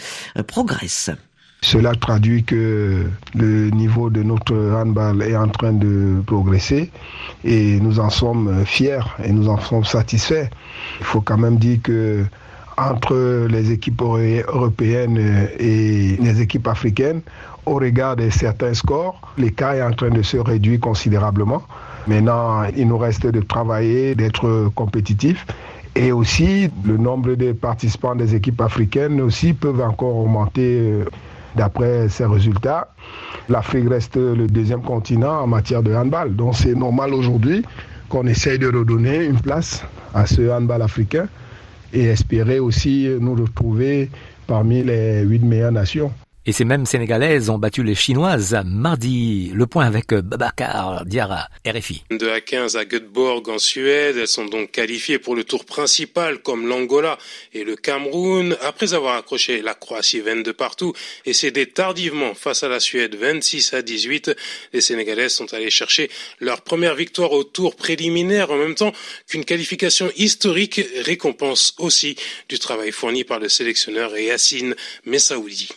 progresse. 0.48 1.10
Cela 1.64 1.96
traduit 1.96 2.44
que 2.44 3.06
le 3.36 3.70
niveau 3.70 4.10
de 4.10 4.22
notre 4.22 4.54
handball 4.54 5.22
est 5.22 5.36
en 5.38 5.48
train 5.48 5.72
de 5.72 6.22
progresser 6.28 6.92
et 7.46 7.80
nous 7.80 8.02
en 8.02 8.10
sommes 8.10 8.66
fiers 8.66 9.00
et 9.24 9.32
nous 9.32 9.48
en 9.48 9.58
sommes 9.62 9.86
satisfaits. 9.86 10.50
Il 11.00 11.06
faut 11.06 11.22
quand 11.22 11.38
même 11.38 11.58
dire 11.58 11.80
que 11.82 12.26
entre 12.78 13.48
les 13.50 13.72
équipes 13.72 14.02
européennes 14.02 15.48
et 15.60 16.18
les 16.20 16.42
équipes 16.42 16.68
africaines 16.68 17.22
au 17.66 17.76
regard 17.76 18.16
de 18.16 18.30
certains 18.30 18.74
scores. 18.74 19.20
L'écart 19.38 19.74
est 19.74 19.82
en 19.84 19.92
train 19.92 20.10
de 20.10 20.22
se 20.22 20.38
réduire 20.38 20.80
considérablement. 20.80 21.64
Maintenant, 22.08 22.64
il 22.76 22.88
nous 22.88 22.98
reste 22.98 23.26
de 23.28 23.42
travailler, 23.42 24.16
d'être 24.16 24.70
compétitifs. 24.76 25.46
Et 25.96 26.12
aussi, 26.12 26.70
le 26.84 26.98
nombre 26.98 27.36
de 27.36 27.52
participants 27.52 28.16
des 28.16 28.36
équipes 28.36 28.62
africaines 28.62 29.22
aussi 29.22 29.54
peuvent 29.54 29.82
encore 29.82 30.18
augmenter 30.18 31.04
d'après 31.56 32.10
ces 32.10 32.26
résultats. 32.26 32.88
L'Afrique 33.48 33.88
reste 33.90 34.16
le 34.16 34.48
deuxième 34.48 34.82
continent 34.82 35.42
en 35.42 35.48
matière 35.48 35.84
de 35.84 35.94
handball. 35.94 36.36
Donc 36.36 36.56
c'est 36.56 36.74
normal 36.76 37.14
aujourd'hui 37.14 37.64
qu'on 38.10 38.26
essaye 38.26 38.58
de 38.60 38.68
redonner 38.68 39.24
une 39.26 39.40
place 39.40 39.84
à 40.14 40.26
ce 40.26 40.50
handball 40.52 40.82
africain 40.82 41.28
et 41.94 42.06
espérer 42.06 42.60
aussi 42.60 43.08
nous 43.20 43.36
retrouver 43.36 44.10
parmi 44.48 44.84
les 44.84 45.22
huit 45.22 45.44
meilleures 45.44 45.72
nations. 45.72 46.12
Et 46.46 46.52
ces 46.52 46.66
mêmes 46.66 46.86
Sénégalaises 46.86 47.50
ont 47.50 47.58
battu 47.58 47.84
les 47.84 47.96
Chinoises 47.96 48.58
mardi. 48.66 49.50
Le 49.54 49.66
point 49.66 49.86
avec 49.86 50.14
Babacar 50.14 51.06
Diarra, 51.06 51.48
RFI. 51.66 52.04
De 52.12 52.28
à 52.28 52.42
15 52.42 52.76
à 52.76 52.84
Göteborg 52.84 53.48
en 53.48 53.60
Suède, 53.60 54.18
elles 54.18 54.28
sont 54.28 54.44
donc 54.44 54.72
qualifiées 54.72 55.20
pour 55.20 55.38
le 55.38 55.46
tour 55.46 55.64
principal 55.64 56.40
comme 56.40 56.68
l'Angola 56.68 57.18
et 57.54 57.64
le 57.64 57.78
Cameroun. 57.78 58.58
Après 58.62 58.94
avoir 58.94 59.16
accroché 59.16 59.62
la 59.62 59.74
Croatie 59.74 60.20
22 60.20 60.52
partout 60.52 60.92
et 61.26 61.32
cédé 61.32 61.66
tardivement 61.66 62.34
face 62.34 62.64
à 62.64 62.68
la 62.68 62.82
Suède 62.82 63.16
26 63.16 63.74
à 63.76 63.82
18, 63.82 64.36
les 64.74 64.82
Sénégalaises 64.82 65.34
sont 65.34 65.54
allées 65.54 65.70
chercher 65.70 66.12
leur 66.42 66.60
première 66.60 66.96
victoire 66.96 67.32
au 67.32 67.46
tour 67.46 67.78
préliminaire 67.78 68.52
en 68.52 68.58
même 68.58 68.76
temps 68.76 68.92
qu'une 69.30 69.46
qualification 69.46 70.12
historique 70.18 70.82
récompense 71.06 71.74
aussi 71.78 72.18
du 72.50 72.60
travail 72.60 72.92
fourni 72.92 73.24
par 73.24 73.40
le 73.40 73.48
sélectionneur 73.48 74.18
Yassine 74.18 74.76
Messaoudi. 75.06 75.70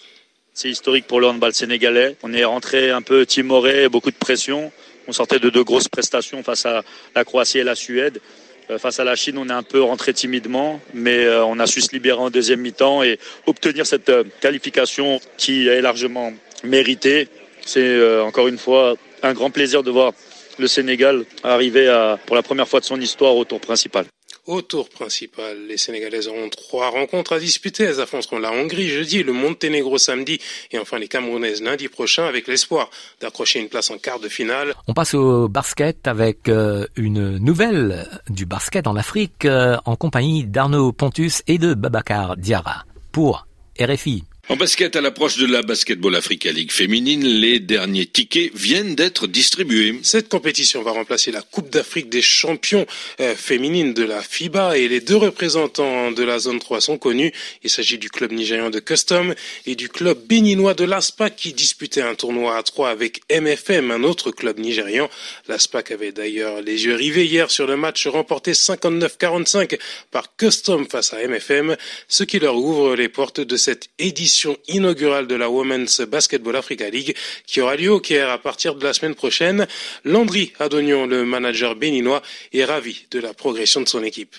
C'est 0.59 0.71
historique 0.71 1.07
pour 1.07 1.21
le 1.21 1.27
handball 1.27 1.53
sénégalais. 1.53 2.17
On 2.23 2.33
est 2.33 2.47
rentré 2.47 2.91
un 2.91 3.03
peu 3.03 3.27
timoré, 3.27 3.91
beaucoup 3.91 4.11
de 4.11 4.17
pression. 4.17 4.73
On 5.07 5.13
sortait 5.13 5.39
de 5.39 5.51
deux 5.51 5.63
grosses 5.63 5.89
prestations 5.89 6.43
face 6.43 6.65
à 6.65 6.83
la 7.15 7.25
Croatie 7.27 7.59
et 7.59 7.63
la 7.63 7.75
Suède. 7.75 8.23
Euh, 8.71 8.79
face 8.79 8.99
à 8.99 9.05
la 9.05 9.17
Chine, 9.17 9.37
on 9.37 9.51
est 9.51 9.53
un 9.53 9.63
peu 9.63 9.83
rentré 9.83 10.15
timidement, 10.15 10.81
mais 10.95 11.27
euh, 11.27 11.45
on 11.45 11.59
a 11.59 11.67
su 11.67 11.83
se 11.83 11.93
libérer 11.93 12.19
en 12.19 12.31
deuxième 12.31 12.61
mi-temps 12.61 13.03
et 13.03 13.19
obtenir 13.45 13.85
cette 13.85 14.09
euh, 14.09 14.25
qualification 14.41 15.21
qui 15.37 15.69
est 15.69 15.83
largement 15.83 16.33
méritée. 16.65 17.29
C'est 17.61 18.21
encore 18.21 18.49
une 18.49 18.59
fois 18.59 18.95
un 19.23 19.35
grand 19.35 19.51
plaisir 19.51 19.83
de 19.83 19.91
voir 19.91 20.13
le 20.59 20.69
Sénégal 20.69 21.27
arriver 21.43 22.15
pour 22.25 22.35
la 22.35 22.43
première 22.43 22.69
fois 22.69 22.81
de 22.81 22.87
son 22.87 22.99
histoire 23.01 23.37
au 23.37 23.45
tour 23.45 23.61
principal. 23.61 24.07
Au 24.47 24.63
tour 24.63 24.89
principal, 24.89 25.67
les 25.67 25.77
Sénégalaises 25.77 26.29
auront 26.29 26.49
trois 26.49 26.91
rencontres 26.91 27.33
à 27.33 27.41
disputer. 27.41 27.83
Elles 27.83 28.01
affronteront 28.01 28.39
la 28.39 28.53
Hongrie 28.53 28.89
jeudi, 28.89 29.25
le 29.25 29.33
Monténégro 29.33 29.99
samedi 29.99 30.39
et 30.71 30.79
enfin 30.79 31.01
les 31.01 31.09
Camerounaises 31.09 31.61
lundi 31.63 31.89
prochain 31.89 32.27
avec 32.27 32.47
l'espoir 32.47 32.89
d'accrocher 33.21 33.59
une 33.59 33.69
place 33.69 33.91
en 33.91 33.99
quart 33.99 34.21
de 34.21 34.29
finale. 34.29 34.75
On 34.87 34.95
passe 34.95 35.15
au 35.15 35.49
basket 35.49 36.07
avec 36.07 36.49
euh, 36.49 36.87
une 36.95 37.39
nouvelle 37.39 38.07
du 38.29 38.47
basket 38.47 38.87
en 38.87 38.95
Afrique 38.95 39.47
euh, 39.47 39.79
en 39.85 39.97
compagnie 39.97 40.45
d'Arnaud 40.45 40.93
Pontus 40.93 41.43
et 41.49 41.59
de 41.59 41.75
Babacar 41.75 42.37
Diarra 42.37 42.85
pour 43.11 43.49
RFI. 43.81 44.23
En 44.49 44.55
basket, 44.55 44.95
à 44.95 45.01
l'approche 45.01 45.39
de 45.39 45.47
la 45.47 45.63
Basketball 45.63 46.15
Africa 46.15 46.53
League 46.53 46.71
féminine, 46.71 47.27
les 47.27 47.59
derniers 47.59 48.07
tickets 48.07 48.55
viennent 48.55 48.95
d'être 48.95 49.27
distribués. 49.27 49.99
Cette 50.05 50.29
compétition 50.29 50.85
va 50.85 50.93
remplacer 50.93 51.33
la 51.33 51.43
Coupe 51.43 51.69
d'Afrique 51.69 52.09
des 52.09 52.23
champions 52.23 52.87
euh, 53.19 53.35
féminines 53.35 53.93
de 53.93 54.05
la 54.05 54.23
FIBA 54.23 54.79
et 54.79 54.87
les 54.87 55.01
deux 55.01 55.17
représentants 55.17 56.13
de 56.13 56.23
la 56.23 56.39
zone 56.39 56.61
3 56.61 56.81
sont 56.81 56.97
connus. 56.97 57.33
Il 57.65 57.71
s'agit 57.71 57.99
du 57.99 58.09
club 58.09 58.31
nigérian 58.31 58.71
de 58.71 58.79
Custom 58.79 59.35
et 59.67 59.75
du 59.75 59.89
club 59.89 60.25
béninois 60.29 60.75
de 60.75 60.85
l'ASPAC 60.85 61.35
qui 61.35 61.53
disputait 61.53 62.03
un 62.03 62.15
tournoi 62.15 62.57
à 62.57 62.63
3 62.63 62.91
avec 62.91 63.23
MFM, 63.33 63.91
un 63.91 64.05
autre 64.05 64.31
club 64.31 64.61
nigérian. 64.61 65.11
L'ASPAC 65.49 65.91
avait 65.91 66.13
d'ailleurs 66.13 66.63
les 66.63 66.85
yeux 66.85 66.95
rivés 66.95 67.27
hier 67.27 67.51
sur 67.51 67.67
le 67.67 67.77
match 67.77 68.07
remporté 68.07 68.53
59-45 68.53 69.77
par 70.13 70.37
Custom 70.37 70.87
face 70.89 71.13
à 71.15 71.27
MFM, 71.27 71.77
ce 72.07 72.23
qui 72.23 72.39
leur 72.39 72.55
ouvre 72.55 72.95
les 72.95 73.09
portes 73.09 73.41
de 73.41 73.57
cette 73.57 73.89
édition 73.99 74.36
inaugurale 74.69 75.27
de 75.27 75.35
la 75.35 75.49
Women's 75.49 76.01
Basketball 76.03 76.57
Africa 76.57 76.89
League 76.91 77.17
qui 77.47 77.61
aura 77.61 77.77
lieu 77.77 77.93
au 77.93 78.01
Caire 78.01 78.31
à 78.31 78.39
partir 78.39 78.75
de 78.75 78.85
la 78.85 78.93
semaine 78.93 79.15
prochaine. 79.15 79.67
Landry 80.05 80.53
Adonion, 80.59 81.07
le 81.07 81.25
manager 81.25 81.75
béninois, 81.77 82.23
est 82.53 82.65
ravi 82.65 83.07
de 83.11 83.21
la 83.21 83.33
progression 83.35 83.81
de 83.81 83.89
son 83.89 84.03
équipe. 84.03 84.37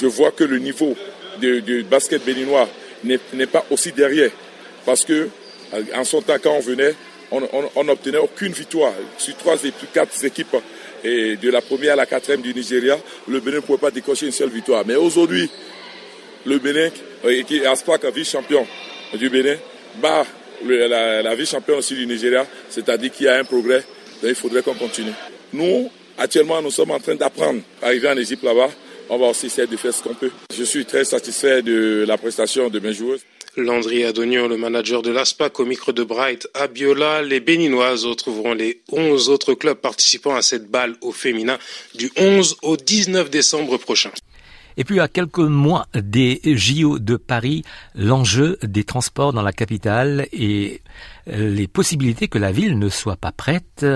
Je 0.00 0.06
vois 0.06 0.30
que 0.30 0.44
le 0.44 0.58
niveau 0.58 0.96
du 1.40 1.82
basket 1.82 2.24
béninois 2.24 2.68
n'est 3.04 3.46
pas 3.46 3.64
aussi 3.70 3.92
derrière 3.92 4.30
parce 4.86 5.04
que 5.04 5.28
en 5.94 6.04
son 6.04 6.22
temps 6.22 6.38
quand 6.42 6.52
on 6.52 6.60
venait, 6.60 6.94
on 7.30 7.84
n'obtenait 7.84 8.18
aucune 8.18 8.52
victoire 8.52 8.92
sur 9.18 9.36
trois 9.36 9.56
et 9.64 9.72
quatre 9.92 10.24
équipes 10.24 10.56
de 11.04 11.50
la 11.50 11.60
première 11.62 11.94
à 11.94 11.96
la 11.96 12.06
quatrième 12.06 12.42
du 12.42 12.52
Nigeria, 12.52 12.98
le 13.28 13.40
Bénin 13.40 13.56
ne 13.56 13.60
pouvait 13.62 13.78
pas 13.78 13.90
décocher 13.90 14.26
une 14.26 14.32
seule 14.32 14.50
victoire. 14.50 14.84
Mais 14.86 14.96
aujourd'hui, 14.96 15.48
le 16.44 16.58
Bénin, 16.58 16.90
qui 17.46 17.58
est 17.58 17.66
Aspak 17.66 18.04
vice-champion, 18.06 18.66
du 19.14 19.28
Bénin 19.28 19.56
bat 20.00 20.24
la, 20.64 21.22
la 21.22 21.34
vice-championne 21.34 21.78
aussi 21.78 21.94
du 21.94 22.06
Nigeria, 22.06 22.46
c'est-à-dire 22.68 23.10
qu'il 23.10 23.26
y 23.26 23.28
a 23.28 23.38
un 23.38 23.44
progrès, 23.44 23.84
donc 24.22 24.30
il 24.30 24.34
faudrait 24.34 24.62
qu'on 24.62 24.74
continue. 24.74 25.12
Nous, 25.52 25.90
actuellement, 26.18 26.60
nous 26.62 26.70
sommes 26.70 26.90
en 26.90 27.00
train 27.00 27.14
d'apprendre. 27.14 27.60
Arriver 27.82 28.08
en 28.08 28.16
Égypte 28.16 28.42
là-bas, 28.44 28.70
on 29.08 29.18
va 29.18 29.26
aussi 29.26 29.46
essayer 29.46 29.66
de 29.66 29.76
faire 29.76 29.92
ce 29.92 30.02
qu'on 30.02 30.14
peut. 30.14 30.30
Je 30.56 30.64
suis 30.64 30.84
très 30.84 31.04
satisfait 31.04 31.62
de 31.62 32.04
la 32.06 32.16
prestation 32.18 32.68
de 32.68 32.78
mes 32.78 32.92
joueuses. 32.92 33.22
Landry 33.56 34.04
Adonion, 34.04 34.46
le 34.46 34.56
manager 34.56 35.02
de 35.02 35.10
l'ASPAC 35.10 35.58
au 35.58 35.64
micro 35.64 35.90
de 35.90 36.04
Bright 36.04 36.46
Abiola, 36.54 37.20
les 37.22 37.40
Béninoises 37.40 38.04
retrouveront 38.04 38.54
les 38.54 38.80
11 38.92 39.28
autres 39.28 39.54
clubs 39.54 39.76
participant 39.76 40.36
à 40.36 40.42
cette 40.42 40.70
balle 40.70 40.94
au 41.00 41.10
féminin 41.10 41.58
du 41.96 42.12
11 42.16 42.58
au 42.62 42.76
19 42.76 43.28
décembre 43.28 43.76
prochain. 43.76 44.12
Et 44.76 44.84
puis 44.84 45.00
à 45.00 45.08
quelques 45.08 45.38
mois 45.38 45.86
des 45.94 46.40
JO 46.44 46.98
de 46.98 47.16
Paris, 47.16 47.64
l'enjeu 47.94 48.58
des 48.62 48.84
transports 48.84 49.32
dans 49.32 49.42
la 49.42 49.52
capitale 49.52 50.26
et 50.32 50.82
les 51.26 51.68
possibilités 51.68 52.28
que 52.28 52.38
la 52.38 52.52
ville 52.52 52.78
ne 52.78 52.88
soit 52.88 53.16
pas 53.16 53.32
prête. 53.32 53.86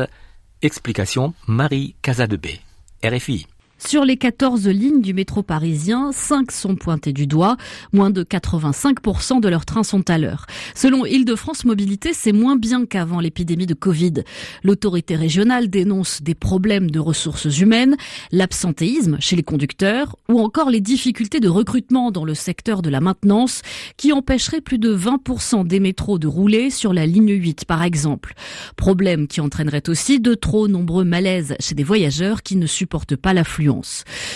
Explication 0.63 1.35
Marie 1.47 1.95
Casadebé, 2.03 2.61
RFI. 3.05 3.47
Sur 3.87 4.07
les 4.07 4.17
14 4.17 4.67
lignes 4.69 5.03
du 5.03 5.13
métro 5.13 5.43
parisien, 5.43 6.11
5 6.11 6.51
sont 6.53 6.75
pointées 6.75 7.13
du 7.13 7.27
doigt. 7.27 7.59
Moins 7.93 8.09
de 8.09 8.25
85% 8.25 9.41
de 9.41 9.49
leurs 9.49 9.67
trains 9.67 9.83
sont 9.83 10.09
à 10.09 10.17
l'heure. 10.17 10.47
Selon 10.75 11.05
Île-de-France 11.05 11.67
Mobilité, 11.67 12.15
c'est 12.15 12.33
moins 12.33 12.57
bien 12.57 12.87
qu'avant 12.87 13.21
l'épidémie 13.21 13.67
de 13.67 13.75
Covid. 13.75 14.25
L'autorité 14.63 15.17
régionale 15.17 15.69
dénonce 15.69 16.23
des 16.23 16.35
problèmes 16.35 16.91
de 16.91 16.99
ressources 16.99 17.59
humaines, 17.59 17.97
l'absentéisme 18.33 19.19
chez 19.21 19.37
les 19.37 19.43
conducteurs 19.43 20.17
ou 20.31 20.41
encore 20.41 20.71
les 20.71 20.81
difficultés 20.81 21.41
de 21.41 21.49
recrutement 21.49 22.11
dans 22.11 22.25
le 22.25 22.35
secteur 22.35 22.81
de 22.81 22.89
la 22.89 23.01
maintenance 23.01 23.61
qui 23.99 24.13
empêcherait 24.13 24.63
plus 24.63 24.79
de 24.79 24.97
20% 24.97 25.67
des 25.67 25.79
métros 25.79 26.19
de 26.19 26.27
rouler 26.27 26.71
sur 26.71 26.95
la 26.95 27.05
ligne 27.05 27.33
8 27.33 27.67
par 27.67 27.83
exemple. 27.83 28.33
Problème 28.77 29.29
qui 29.29 29.43
entraînerait 29.43 29.89
aussi 29.91 30.21
de 30.21 30.35
trop 30.35 30.69
nombreux 30.69 31.05
malaises 31.05 31.55
chez 31.61 31.75
des 31.75 31.85
voyageurs 31.85 32.43
qui 32.43 32.57
ne 32.57 32.67
supportent 32.67 33.17
pas 33.17 33.35
l'affluence. 33.35 33.74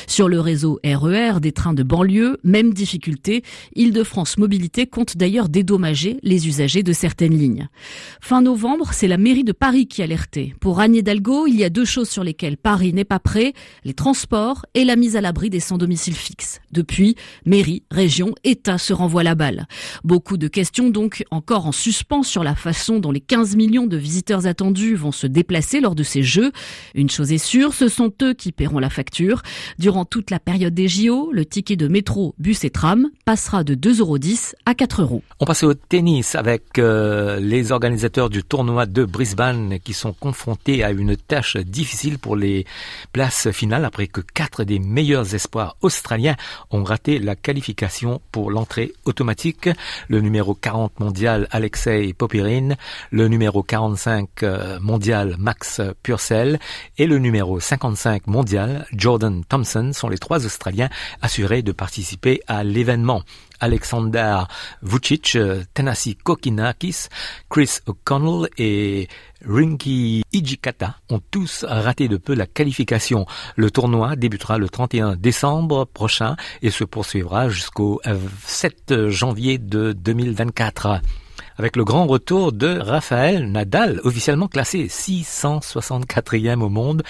Sur 0.07 0.29
le 0.29 0.41
réseau 0.41 0.81
RER 0.85 1.41
des 1.41 1.53
trains 1.53 1.75
de 1.75 1.83
banlieue, 1.83 2.39
même 2.45 2.73
difficulté. 2.73 3.43
Île-de-France 3.75 4.39
Mobilité 4.39 4.87
compte 4.87 5.17
d'ailleurs 5.17 5.49
dédommager 5.49 6.19
les 6.23 6.49
usagers 6.49 6.83
de 6.83 6.93
certaines 6.93 7.37
lignes. 7.37 7.69
Fin 8.21 8.43
novembre, 8.43 8.91
c'est 8.93 9.09
la 9.09 9.19
mairie 9.19 9.45
de 9.45 9.53
Paris 9.53 9.87
qui 9.87 10.03
alertait. 10.03 10.55
Pour 10.61 10.81
Anne 10.81 10.95
Hidalgo, 10.95 11.47
il 11.47 11.57
y 11.57 11.65
a 11.65 11.71
deux 11.71 11.85
choses 11.85 12.09
sur 12.09 12.25
lesquelles 12.25 12.57
Paris 12.57 12.93
n'est 12.93 13.05
pas 13.05 13.19
prêt, 13.19 13.53
les 13.85 13.95
transports 13.95 14.65
et 14.75 14.85
la 14.85 14.97
mise 14.97 15.17
à 15.17 15.21
l'abri 15.21 15.51
des 15.51 15.61
sans 15.61 15.79
domicile 15.79 16.15
fixe. 16.15 16.61
Depuis, 16.73 17.17
mairie, 17.45 17.83
région, 17.91 18.35
État 18.45 18.79
se 18.79 18.93
renvoient 18.93 19.23
la 19.23 19.35
balle. 19.35 19.67
Beaucoup 20.05 20.37
de 20.37 20.49
questions 20.49 20.91
donc 20.91 21.25
encore 21.31 21.67
en 21.67 21.73
suspens 21.73 22.23
sur 22.23 22.45
la 22.45 22.55
façon 22.55 22.99
dont 22.99 23.11
les 23.11 23.21
15 23.21 23.57
millions 23.57 23.87
de 23.87 23.97
visiteurs 23.97 24.47
attendus 24.47 24.95
vont 24.95 25.13
se 25.13 25.27
déplacer 25.27 25.81
lors 25.81 25.95
de 25.95 26.03
ces 26.03 26.23
jeux. 26.23 26.53
Une 26.95 27.11
chose 27.11 27.33
est 27.33 27.39
sûre, 27.39 27.75
ce 27.75 27.89
sont 27.89 28.13
eux 28.23 28.35
qui 28.35 28.53
paieront 28.53 28.79
la 28.79 28.91
facture. 28.91 29.28
Durant 29.79 30.05
toute 30.05 30.31
la 30.31 30.39
période 30.39 30.75
des 30.75 30.89
JO, 30.89 31.31
le 31.33 31.45
ticket 31.45 31.77
de 31.77 31.89
métro, 31.89 32.35
bus 32.39 32.65
et 32.65 32.71
tram 32.71 33.09
passera 33.25 33.65
de 33.65 33.75
2,10 33.75 34.01
euros 34.01 34.19
à 34.67 34.75
4 34.75 35.03
euros. 35.03 35.23
On 35.41 35.45
passe 35.45 35.63
au 35.63 35.75
tennis 35.75 36.35
avec 36.35 36.79
euh, 36.79 37.41
les 37.41 37.73
organisateurs 37.73 38.31
du 38.31 38.43
tournoi 38.43 38.87
de 38.87 39.05
Brisbane 39.05 39.79
qui 39.83 39.95
sont 39.95 40.13
confrontés 40.13 40.85
à 40.85 40.91
une 40.91 41.17
tâche 41.17 41.57
difficile 41.57 42.19
pour 42.19 42.37
les 42.37 42.67
places 43.13 43.51
finales 43.51 43.85
après 43.85 44.07
que 44.07 44.21
quatre 44.21 44.65
des 44.65 44.79
meilleurs 44.79 45.35
espoirs 45.35 45.77
australiens 45.83 46.37
ont 46.71 46.85
raté 46.85 47.19
la 47.19 47.37
qualification 47.37 48.21
pour 48.33 48.51
l'entrée 48.51 48.93
automatique. 49.05 49.69
Le 50.09 50.21
numéro 50.21 50.55
40 50.55 51.01
mondial 51.01 51.49
Alexei 51.51 52.13
Popirin, 52.13 52.71
le 53.11 53.29
numéro 53.29 53.63
45 53.63 54.43
euh, 54.43 54.79
mondial 54.81 55.37
Max 55.39 55.81
Purcell 56.03 56.59
et 56.97 57.07
le 57.07 57.19
numéro 57.19 57.61
55 57.61 58.27
mondial 58.27 58.87
Jordan 58.93 59.08
Jordan 59.09 59.43
Thompson 59.43 59.93
sont 59.95 60.11
les 60.11 60.19
trois 60.19 60.45
Australiens 60.45 60.91
assurés 61.23 61.63
de 61.63 61.73
participer 61.73 62.43
à 62.47 62.63
l'événement. 62.63 63.23
Alexander 63.59 64.41
Vucic, 64.83 65.39
Tennessee 65.73 66.19
Kokinakis, 66.23 67.07
Chris 67.49 67.79
O'Connell 67.87 68.51
et 68.59 69.09
Rinky 69.47 70.25
Ijikata 70.35 70.97
ont 71.09 71.23
tous 71.31 71.65
raté 71.67 72.09
de 72.09 72.19
peu 72.19 72.35
la 72.35 72.47
qualification. 72.47 73.25
Le 73.57 73.71
tournoi 73.71 74.15
débutera 74.15 74.59
le 74.59 74.69
31 74.69 75.17
décembre 75.17 75.87
prochain 75.87 76.37
et 76.61 76.71
se 76.71 76.85
poursuivra 76.85 77.49
jusqu'au 77.49 78.03
7 78.45 79.09
janvier 79.09 79.57
de 79.57 79.93
2024. 79.95 81.01
Avec 81.59 81.77
le 81.77 81.85
grand 81.85 82.07
retour 82.07 82.53
de 82.53 82.79
Rafael 82.79 83.51
Nadal, 83.51 84.01
officiellement 84.05 84.47
classé 84.47 84.87
664e 84.87 86.61
au 86.63 86.69
monde, 86.69 87.03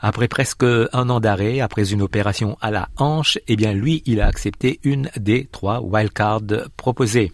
après 0.00 0.26
presque 0.26 0.64
un 0.64 1.10
an 1.10 1.20
d'arrêt, 1.20 1.60
après 1.60 1.92
une 1.92 2.02
opération 2.02 2.56
à 2.62 2.70
la 2.70 2.88
hanche, 2.96 3.38
eh 3.46 3.56
bien 3.56 3.72
lui, 3.74 4.02
il 4.06 4.20
a 4.20 4.26
accepté 4.26 4.80
une 4.82 5.10
des 5.16 5.48
trois 5.52 5.80
wildcards 5.80 6.68
proposées. 6.76 7.30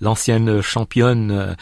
L'ancienne 0.00 0.62
championne 0.62 1.56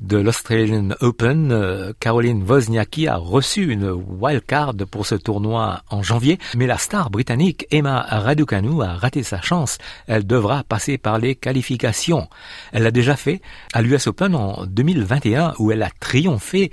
de 0.00 0.16
l'Australian 0.16 0.90
Open, 1.00 1.52
euh, 1.52 1.92
Caroline 2.00 2.42
Wozniacki 2.42 3.06
a 3.06 3.16
reçu 3.16 3.70
une 3.70 3.90
wildcard 3.90 4.74
pour 4.90 5.06
ce 5.06 5.14
tournoi 5.14 5.82
en 5.90 6.02
janvier, 6.02 6.38
mais 6.56 6.66
la 6.66 6.78
star 6.78 7.10
britannique 7.10 7.66
Emma 7.70 8.00
Raducanu 8.08 8.82
a 8.82 8.94
raté 8.94 9.22
sa 9.22 9.40
chance. 9.40 9.78
Elle 10.06 10.26
devra 10.26 10.64
passer 10.64 10.98
par 10.98 11.18
les 11.18 11.34
qualifications. 11.34 12.28
Elle 12.72 12.84
l'a 12.84 12.90
déjà 12.90 13.16
fait 13.16 13.42
à 13.72 13.82
l'US 13.82 14.06
Open 14.06 14.34
en 14.34 14.64
2021 14.66 15.54
où 15.58 15.70
elle 15.70 15.82
a 15.82 15.90
triomphé 16.00 16.70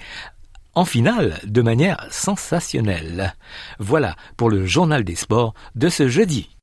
en 0.73 0.85
finale 0.85 1.39
de 1.43 1.61
manière 1.61 2.07
sensationnelle. 2.11 3.35
Voilà 3.79 4.15
pour 4.37 4.49
le 4.49 4.65
journal 4.65 5.03
des 5.03 5.15
sports 5.15 5.53
de 5.75 5.89
ce 5.89 6.07
jeudi. 6.07 6.56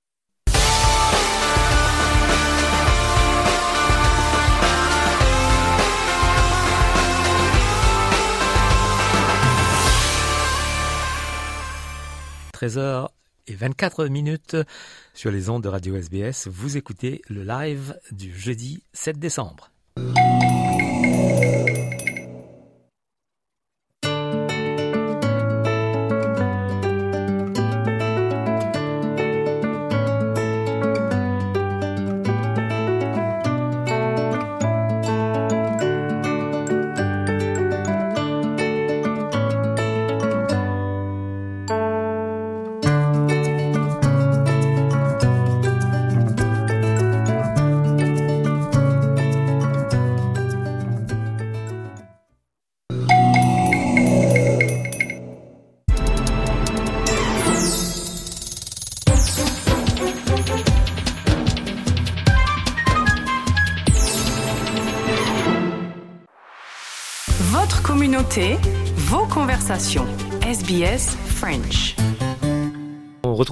13h 12.64 13.09
et 13.46 13.55
24 13.55 14.07
minutes 14.07 14.57
sur 15.12 15.31
les 15.31 15.50
ondes 15.50 15.62
de 15.62 15.68
Radio 15.68 15.96
SBS. 15.96 16.48
Vous 16.48 16.79
écoutez 16.79 17.20
le 17.29 17.42
live 17.42 17.98
du 18.11 18.35
jeudi 18.35 18.83
7 18.94 19.18
décembre. 19.18 19.70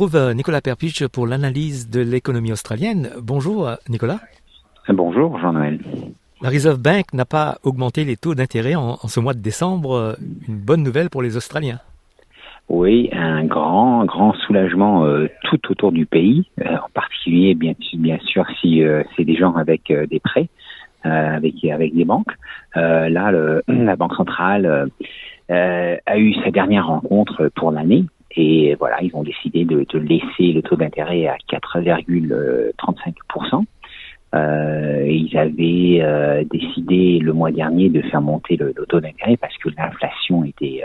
Retrouve 0.03 0.21
euh, 0.21 0.35
Nicolas 0.35 0.61
Perpich 0.61 1.07
pour 1.07 1.29
l'analyse 1.29 1.88
de 1.88 2.01
l'économie 2.01 2.51
australienne. 2.51 3.11
Bonjour 3.23 3.69
euh, 3.69 3.77
Nicolas. 3.88 4.19
Bonjour 4.88 5.38
Jean-Noël. 5.38 5.79
La 6.41 6.49
Reserve 6.49 6.81
Bank 6.81 7.12
n'a 7.12 7.25
pas 7.25 7.59
augmenté 7.62 8.05
les 8.05 8.17
taux 8.17 8.35
d'intérêt 8.35 8.75
en, 8.75 8.97
ce 8.97 9.21
mois 9.21 9.33
de 9.33 9.38
décembre. 9.38 9.93
Euh, 9.93 10.12
une 10.49 10.57
bonne 10.57 10.83
nouvelle 10.83 11.09
pour 11.09 11.23
les 11.23 11.37
Australiens. 11.37 11.79
Oui, 12.69 13.11
un 13.12 13.45
grand, 13.45 14.05
grand 14.05 14.33
soulagement 14.45 15.07
tout 15.45 15.61
autour 15.71 15.93
du 15.93 16.07
pays, 16.07 16.49
en 16.65 16.88
particulier 16.95 17.55
bien, 17.55 17.75
bien 17.95 18.19
sûr 18.25 18.45
si 18.61 18.83
c'est 19.15 19.25
des 19.25 19.37
gens 19.37 19.55
avec 19.55 19.93
des 19.93 20.21
prêts. 20.21 20.49
Avec 21.05 21.65
avec 21.65 21.95
des 21.95 22.05
banques. 22.05 22.33
Là, 22.75 23.31
le, 23.31 23.62
la 23.69 23.97
banque 23.97 24.15
centrale 24.15 24.88
a 25.51 26.19
eu 26.19 26.35
sa 26.45 26.51
dernière 26.51 26.87
rencontre 26.87 27.51
pour 27.55 27.73
l'année 27.73 28.07
et 28.35 28.75
voilà, 28.77 29.03
ils 29.03 29.14
ont 29.14 29.23
décidé 29.23 29.64
de, 29.64 29.87
de 29.88 29.99
laisser 29.99 30.53
le 30.53 30.62
taux 30.62 30.77
d'intérêt 30.77 31.27
à 31.27 31.37
4,35%. 31.51 33.64
Euh, 34.35 35.07
ils 35.07 35.37
avaient 35.37 36.47
décidé 36.51 37.18
le 37.18 37.35
mois 37.35 37.51
dernier 37.51 37.90
de 37.90 38.01
faire 38.03 38.23
monter 38.23 38.57
le, 38.57 38.73
taux 38.88 39.01
d'intérêt 39.01 39.37
parce 39.37 39.57
que 39.59 39.68
l'inflation 39.77 40.45
était 40.45 40.83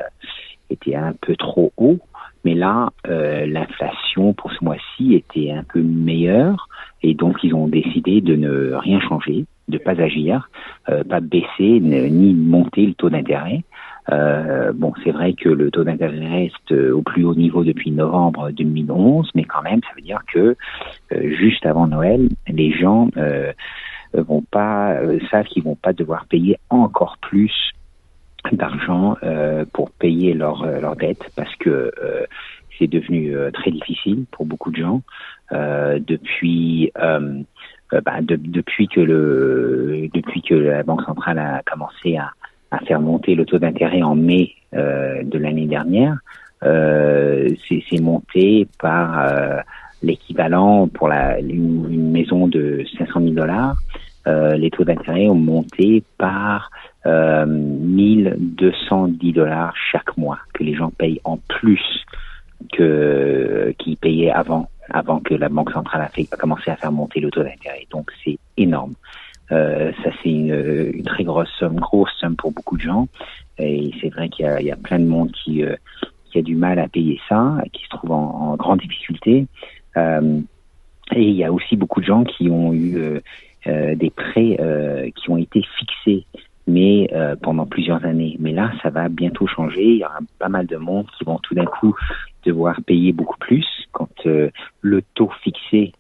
était 0.70 0.96
un 0.96 1.14
peu 1.14 1.38
trop 1.38 1.72
haut. 1.78 2.00
Mais 2.44 2.56
là, 2.56 2.90
l'inflation 3.06 4.34
pour 4.34 4.52
ce 4.52 4.62
mois-ci 4.64 5.16
était 5.16 5.52
un 5.52 5.64
peu 5.64 5.82
meilleure 5.82 6.68
et 7.04 7.14
donc 7.14 7.44
ils 7.44 7.54
ont 7.54 7.68
décidé 7.68 8.22
de 8.22 8.36
ne 8.36 8.74
rien 8.74 9.00
changer 9.00 9.46
de 9.68 9.78
pas 9.78 10.00
agir, 10.02 10.50
euh, 10.90 11.04
pas 11.04 11.20
baisser 11.20 11.80
ni 11.80 12.34
monter 12.34 12.86
le 12.86 12.94
taux 12.94 13.10
d'intérêt. 13.10 13.64
Euh, 14.12 14.72
bon, 14.74 14.94
c'est 15.04 15.12
vrai 15.12 15.34
que 15.34 15.50
le 15.50 15.70
taux 15.70 15.84
d'intérêt 15.84 16.26
reste 16.26 16.72
euh, 16.72 16.94
au 16.94 17.02
plus 17.02 17.26
haut 17.26 17.36
niveau 17.36 17.64
depuis 17.64 17.92
novembre 17.92 18.52
2011, 18.52 19.32
mais 19.36 19.44
quand 19.44 19.62
même, 19.62 19.82
ça 19.84 19.90
veut 19.96 20.02
dire 20.02 20.22
que 20.32 20.56
juste 21.12 21.66
avant 21.66 21.88
Noël, 21.88 22.30
les 22.48 22.72
gens 22.72 23.10
vont 24.14 24.44
pas 24.50 24.96
savent 25.30 25.46
qu'ils 25.46 25.64
vont 25.64 25.76
pas 25.76 25.94
devoir 25.94 26.26
payer 26.26 26.58
encore 26.70 27.18
plus 27.22 27.54
d'argent 28.52 29.18
pour 29.74 29.92
payer 29.92 30.34
leur 30.34 30.66
leur 30.66 30.96
dette 30.96 31.30
parce 31.36 31.54
que 31.58 31.92
c'est 32.78 32.88
devenu 32.88 33.36
très 33.54 33.72
difficile 33.72 34.26
pour 34.32 34.46
beaucoup 34.46 34.72
de 34.72 34.78
gens 34.78 35.02
depuis 35.52 36.92
euh, 37.94 38.02
bah, 38.02 38.20
depuis 38.22 38.88
que 38.88 39.00
le 39.00 40.10
depuis 40.14 40.42
que 40.42 40.56
la 40.56 40.84
banque 40.84 41.04
centrale 41.04 41.40
a 41.40 41.62
commencé 41.64 42.18
à, 42.18 42.32
à 42.72 42.80
faire 42.80 43.00
monter 43.00 43.36
le 43.36 43.46
taux 43.46 43.60
d'intérêt 43.60 44.02
en 44.02 44.16
mai 44.16 44.52
euh, 44.74 45.24
de 45.24 45.38
l'année 45.38 45.66
dernière, 45.66 46.18
euh, 46.64 47.50
c'est 47.68 48.02
monté 48.02 48.68
par 48.80 49.20
euh, 49.20 49.60
l'équivalent 50.02 50.88
pour 50.88 51.08
la, 51.08 51.40
une, 51.40 52.12
maison 52.12 52.48
de 52.48 52.84
500 52.98 53.22
000 53.22 53.34
dollars. 53.34 53.78
Euh, 54.28 54.56
les 54.56 54.70
taux 54.72 54.84
d'intérêt 54.84 55.28
ont 55.28 55.36
monté 55.36 56.04
par 56.18 56.70
euh, 57.06 57.46
1210 57.46 59.34
dollars 59.34 59.74
chaque 59.92 60.18
mois 60.18 60.40
que 60.54 60.64
les 60.64 60.76
gens 60.76 60.92
payent 60.92 61.22
en 61.24 61.38
plus 61.38 62.04
que 62.74 63.74
qu'ils 63.78 63.98
payaient 63.98 64.32
avant 64.32 64.68
avant 64.90 65.20
que 65.20 65.34
la 65.34 65.48
Banque 65.48 65.72
centrale 65.72 66.02
a, 66.02 66.06
a 66.06 66.38
commencé 66.38 66.72
à 66.72 66.76
faire 66.76 66.92
monter 66.92 67.20
le 67.20 67.30
taux 67.30 67.44
d'intérêt. 67.44 67.86
Donc 67.92 68.12
c'est 68.24 68.38
énorme. 68.58 68.96
Euh, 69.52 69.92
ça 70.04 70.10
c'est 70.22 70.30
une, 70.30 70.92
une, 70.94 71.04
très 71.04 71.24
grosse 71.24 71.50
somme, 71.58 71.76
grosse 71.78 72.12
somme 72.20 72.36
pour 72.36 72.52
beaucoup 72.52 72.78
de 72.78 72.82
gens. 72.82 73.08
Et 73.58 73.92
c'est 74.02 74.10
vrai 74.10 74.30
qu'il 74.30 74.46
y, 74.46 74.66
y, 74.66 74.72
a 74.72 74.76
plein 74.76 75.00
de 75.00 75.06
monde 75.06 75.32
qui, 75.32 75.64
euh, 75.64 75.76
qui 76.26 76.40
a 76.40 76.42
du 76.42 76.56
mal 76.56 76.80
à 76.80 76.88
payer 76.88 77.20
ça, 77.30 77.58
qui 77.74 77.84
se 77.84 77.90
trouve 77.90 78.12
en, 78.12 78.52
en 78.52 78.56
grande 78.56 78.80
difficulté. 78.80 79.48
Euh, 79.96 80.42
et 81.16 81.24
il 81.24 81.36
y 81.36 81.44
a 81.44 81.52
aussi 81.52 81.76
beaucoup 81.78 82.02
de 82.02 82.06
gens 82.06 82.24
qui 82.24 82.50
ont 82.50 82.74
eu 82.74 82.98
euh, 82.98 83.20
euh, 83.68 83.96
des 83.96 84.10
prêts 84.10 84.58
qui 85.16 85.30
ont 85.30 85.38
été 85.38 85.62
fixés 85.78 86.26
mais 86.70 87.10
pendant 87.42 87.66
plusieurs 87.66 88.04
années. 88.04 88.36
Mais 88.40 88.52
là, 88.52 88.74
ça 88.84 88.90
va 88.90 89.08
bientôt 89.08 89.48
changer. 89.48 89.86
Il 89.86 89.98
y 90.00 90.04
aura 90.04 90.20
pas 90.38 90.50
mal 90.50 90.68
de 90.68 90.76
monde 90.76 91.06
qui 91.18 91.24
vont 91.24 91.40
tout 91.40 91.56
d'un 91.56 91.66
coup 91.66 91.96
devoir 92.48 92.82
payer 92.82 93.14
beaucoup 93.14 93.38
plus 93.38 93.66
quand 93.92 94.10
euh, 94.26 94.50
le 94.82 95.02
taux 95.14 95.32
fixé 95.44 95.94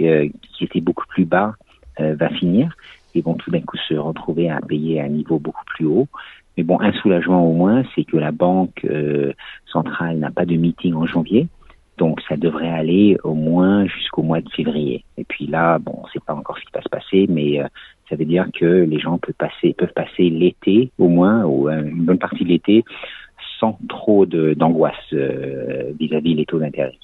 euh, 0.00 0.28
qui 0.52 0.64
était 0.64 0.80
beaucoup 0.80 1.06
plus 1.08 1.24
bas 1.24 1.54
euh, 1.54 1.71
va 1.98 2.28
finir. 2.30 2.74
Ils 3.14 3.22
vont 3.22 3.34
tout 3.34 3.50
d'un 3.50 3.60
coup 3.60 3.76
se 3.88 3.94
retrouver 3.94 4.50
à 4.50 4.60
payer 4.60 5.00
à 5.00 5.04
un 5.04 5.08
niveau 5.08 5.38
beaucoup 5.38 5.64
plus 5.66 5.86
haut. 5.86 6.08
Mais 6.56 6.64
bon, 6.64 6.80
un 6.80 6.92
soulagement 6.92 7.46
au 7.46 7.52
moins, 7.52 7.82
c'est 7.94 8.04
que 8.04 8.16
la 8.16 8.30
banque 8.32 8.86
centrale 9.66 10.18
n'a 10.18 10.30
pas 10.30 10.46
de 10.46 10.56
meeting 10.56 10.94
en 10.94 11.06
janvier. 11.06 11.48
Donc 11.98 12.20
ça 12.28 12.36
devrait 12.36 12.70
aller 12.70 13.18
au 13.22 13.34
moins 13.34 13.86
jusqu'au 13.86 14.22
mois 14.22 14.40
de 14.40 14.48
février. 14.50 15.04
Et 15.18 15.24
puis 15.24 15.46
là, 15.46 15.78
bon, 15.78 15.92
on 16.02 16.06
ne 16.06 16.10
sait 16.10 16.20
pas 16.26 16.34
encore 16.34 16.58
ce 16.58 16.64
qui 16.64 16.72
va 16.74 16.82
se 16.82 16.88
passer, 16.88 17.26
mais 17.28 17.60
ça 18.12 18.16
veut 18.16 18.26
dire 18.26 18.46
que 18.52 18.66
les 18.66 18.98
gens 18.98 19.18
peuvent 19.18 19.34
passer, 19.34 19.72
peuvent 19.72 19.92
passer 19.94 20.28
l'été 20.28 20.90
au 20.98 21.08
moins, 21.08 21.44
ou 21.44 21.68
une 21.70 22.04
bonne 22.04 22.18
partie 22.18 22.44
de 22.44 22.48
l'été, 22.48 22.84
sans 23.58 23.78
trop 23.88 24.26
d'angoisse 24.26 24.94
euh, 25.12 25.92
vis-à-vis 25.98 26.34
les 26.34 26.44
taux 26.44 26.58
d'intérêt. 26.58 26.98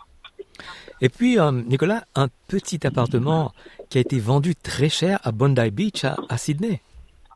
Et 1.01 1.09
puis, 1.09 1.39
euh, 1.39 1.53
Nicolas, 1.53 2.03
un 2.17 2.27
petit 2.49 2.85
appartement 2.85 3.53
qui 3.89 3.99
a 3.99 4.01
été 4.01 4.19
vendu 4.19 4.55
très 4.57 4.89
cher 4.89 5.21
à 5.23 5.31
Bondi 5.31 5.71
Beach, 5.71 6.05
à, 6.05 6.37
Sydney. 6.37 6.81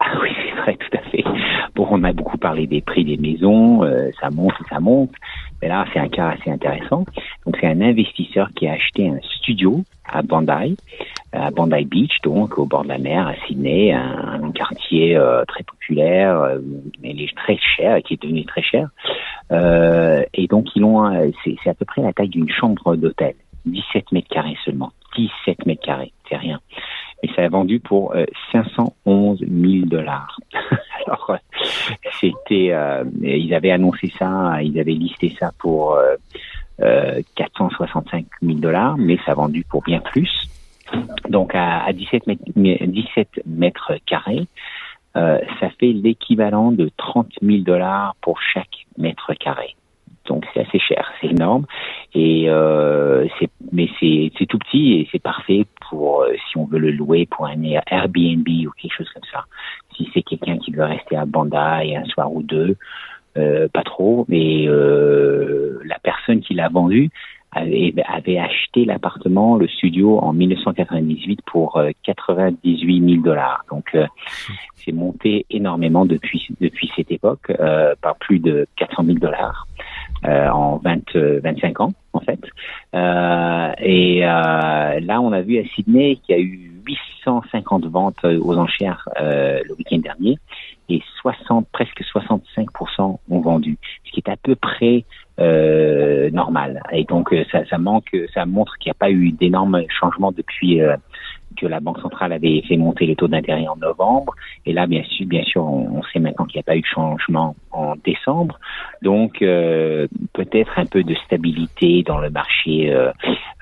Ah 0.00 0.14
oui, 0.20 0.30
c'est 0.44 0.60
vrai, 0.60 0.76
tout 0.76 0.96
à 0.96 1.00
fait. 1.10 1.24
Bon, 1.76 1.86
on 1.90 2.02
a 2.02 2.12
beaucoup 2.12 2.38
parlé 2.38 2.66
des 2.66 2.80
prix 2.80 3.04
des 3.04 3.16
maisons, 3.16 3.84
euh, 3.84 4.10
ça 4.20 4.30
monte 4.30 4.54
et 4.60 4.68
ça 4.68 4.80
monte. 4.80 5.12
Mais 5.60 5.68
là, 5.68 5.84
c'est 5.92 6.00
un 6.00 6.08
cas 6.08 6.30
assez 6.30 6.50
intéressant. 6.50 7.04
Donc, 7.46 7.56
c'est 7.60 7.68
un 7.68 7.80
investisseur 7.80 8.50
qui 8.56 8.66
a 8.66 8.72
acheté 8.72 9.08
un 9.08 9.20
studio 9.22 9.84
à 10.04 10.22
Bondi 10.22 10.76
à 11.32 11.50
Bondi 11.50 11.84
Beach, 11.84 12.20
donc 12.24 12.58
au 12.58 12.66
bord 12.66 12.82
de 12.82 12.88
la 12.88 12.98
mer, 12.98 13.28
à 13.28 13.34
Sydney, 13.46 13.92
un, 13.92 14.50
quartier 14.50 15.16
euh, 15.16 15.44
très 15.46 15.62
populaire, 15.62 16.58
mais 17.00 17.14
très 17.36 17.56
cher, 17.56 18.02
qui 18.02 18.14
est 18.14 18.22
devenu 18.22 18.44
très 18.44 18.60
cher. 18.62 18.88
Et 20.34 20.46
donc 20.48 20.66
ils 20.74 20.84
ont, 20.84 21.32
c'est 21.44 21.70
à 21.70 21.74
peu 21.74 21.86
près 21.86 22.02
la 22.02 22.12
taille 22.12 22.28
d'une 22.28 22.50
chambre 22.50 22.96
d'hôtel, 22.96 23.34
17 23.66 24.12
mètres 24.12 24.28
carrés 24.28 24.56
seulement, 24.64 24.92
17 25.16 25.66
mètres 25.66 25.84
carrés, 25.84 26.12
c'est 26.28 26.36
rien. 26.36 26.60
Et 27.22 27.28
ça 27.36 27.42
a 27.44 27.48
vendu 27.48 27.78
pour 27.78 28.14
511 28.50 29.38
000 29.40 29.86
dollars. 29.86 30.36
Alors 31.06 31.38
c'était, 32.20 32.74
ils 33.22 33.54
avaient 33.54 33.70
annoncé 33.70 34.12
ça, 34.18 34.60
ils 34.62 34.78
avaient 34.80 34.92
listé 34.92 35.34
ça 35.38 35.52
pour 35.58 35.96
465 36.78 38.26
000 38.42 38.58
dollars, 38.58 38.96
mais 38.98 39.18
ça 39.24 39.32
a 39.32 39.34
vendu 39.34 39.64
pour 39.68 39.82
bien 39.82 40.00
plus. 40.00 40.48
Donc 41.28 41.54
à, 41.54 41.92
17, 41.92 42.26
mètres, 42.26 42.42
17 42.56 43.42
mètres 43.46 43.92
carrés, 44.06 44.46
euh, 45.16 45.38
ça 45.60 45.68
fait 45.78 45.92
l'équivalent 45.92 46.72
de 46.72 46.90
30 46.96 47.28
000 47.42 47.58
dollars 47.58 48.14
pour 48.20 48.40
chaque 48.40 48.86
mètre 48.98 49.34
carré. 49.34 49.76
Donc 50.26 50.44
c'est 50.52 50.60
assez 50.60 50.78
cher, 50.78 51.10
c'est 51.20 51.28
énorme. 51.28 51.66
Et 52.14 52.44
euh, 52.48 53.26
mais 53.72 53.88
c'est, 54.00 54.46
tout 54.46 54.58
petit 54.58 54.94
et 54.94 55.08
c'est 55.10 55.22
parfait 55.22 55.66
pour 55.88 56.22
euh, 56.22 56.32
si 56.48 56.56
on 56.58 56.66
veut 56.66 56.78
le 56.78 56.90
louer 56.90 57.26
pour 57.26 57.46
un 57.46 57.62
Airbnb 57.86 58.46
ou 58.48 58.70
quelque 58.80 58.96
chose 58.96 59.08
comme 59.12 59.28
ça. 59.32 59.44
Si 59.96 60.08
c'est 60.14 60.22
quelqu'un 60.22 60.58
qui 60.58 60.72
veut 60.72 60.84
rester 60.84 61.16
à 61.16 61.24
Banda 61.24 61.80
un 61.82 62.04
soir 62.06 62.32
ou 62.32 62.42
deux, 62.42 62.76
euh, 63.36 63.68
pas 63.72 63.82
trop. 63.82 64.24
Mais 64.28 64.66
euh, 64.66 65.80
la 65.84 65.98
personne 65.98 66.40
qui 66.40 66.54
l'a 66.54 66.68
vendu 66.68 67.10
avait, 67.52 67.94
avait 68.06 68.38
acheté 68.38 68.84
l'appartement, 68.84 69.56
le 69.56 69.68
studio 69.68 70.18
en 70.18 70.32
1998 70.32 71.40
pour 71.46 71.80
98 72.04 73.02
euh, 73.02 73.08
000 73.08 73.22
dollars. 73.22 73.64
Donc 73.70 73.94
euh, 73.94 74.06
c'est 74.76 74.92
monté 74.92 75.46
énormément 75.50 76.04
depuis 76.06 76.48
depuis 76.60 76.90
cette 76.96 77.10
époque, 77.10 77.52
euh, 77.60 77.94
par 78.00 78.16
plus 78.16 78.38
de 78.38 78.66
400 78.76 79.04
000 79.04 79.18
dollars 79.18 79.66
euh, 80.24 80.48
en 80.48 80.76
20 80.78 81.16
25 81.42 81.80
ans 81.80 81.92
en 82.12 82.20
fait. 82.20 82.40
et 83.82 84.20
là 84.20 85.20
on 85.20 85.32
a 85.32 85.40
vu 85.42 85.58
à 85.58 85.64
Sydney 85.74 86.16
qu'il 86.16 86.36
y 86.36 86.38
a 86.38 86.42
eu 86.42 86.70
850 86.86 87.86
ventes 87.86 88.24
aux 88.24 88.56
enchères 88.58 89.08
le 89.18 89.74
week-end 89.76 89.98
dernier 89.98 90.38
et 90.88 91.02
60 91.20 91.66
presque 91.72 92.02
65% 92.02 93.18
ont 93.30 93.40
vendu, 93.40 93.78
ce 94.04 94.12
qui 94.12 94.20
est 94.20 94.30
à 94.30 94.36
peu 94.36 94.54
près 94.54 95.04
euh, 95.40 96.30
normal. 96.30 96.82
Et 96.92 97.04
donc 97.04 97.32
euh, 97.32 97.44
ça, 97.50 97.64
ça 97.66 97.78
manque, 97.78 98.14
ça 98.34 98.44
montre 98.44 98.76
qu'il 98.78 98.90
n'y 98.90 98.92
a 98.92 98.98
pas 98.98 99.10
eu 99.10 99.32
d'énormes 99.32 99.82
changements 99.88 100.32
depuis 100.32 100.82
euh, 100.82 100.96
que 101.56 101.66
la 101.66 101.80
Banque 101.80 102.00
centrale 102.00 102.32
avait 102.32 102.62
fait 102.62 102.76
monter 102.76 103.06
les 103.06 103.16
taux 103.16 103.28
d'intérêt 103.28 103.66
en 103.66 103.76
novembre. 103.76 104.34
Et 104.66 104.72
là, 104.72 104.86
bien 104.86 105.02
sûr, 105.04 105.26
bien 105.26 105.42
sûr, 105.44 105.64
on, 105.64 106.02
sait 106.12 106.18
maintenant 106.18 106.44
qu'il 106.44 106.58
n'y 106.58 106.60
a 106.60 106.64
pas 106.64 106.76
eu 106.76 106.80
de 106.80 106.86
changement 106.86 107.54
en 107.70 107.94
décembre. 108.04 108.58
Donc, 109.02 109.42
euh, 109.42 110.06
peut-être 110.32 110.78
un 110.78 110.86
peu 110.86 111.02
de 111.02 111.14
stabilité 111.26 112.02
dans 112.02 112.18
le 112.18 112.30
marché 112.30 112.92
euh, 112.92 113.12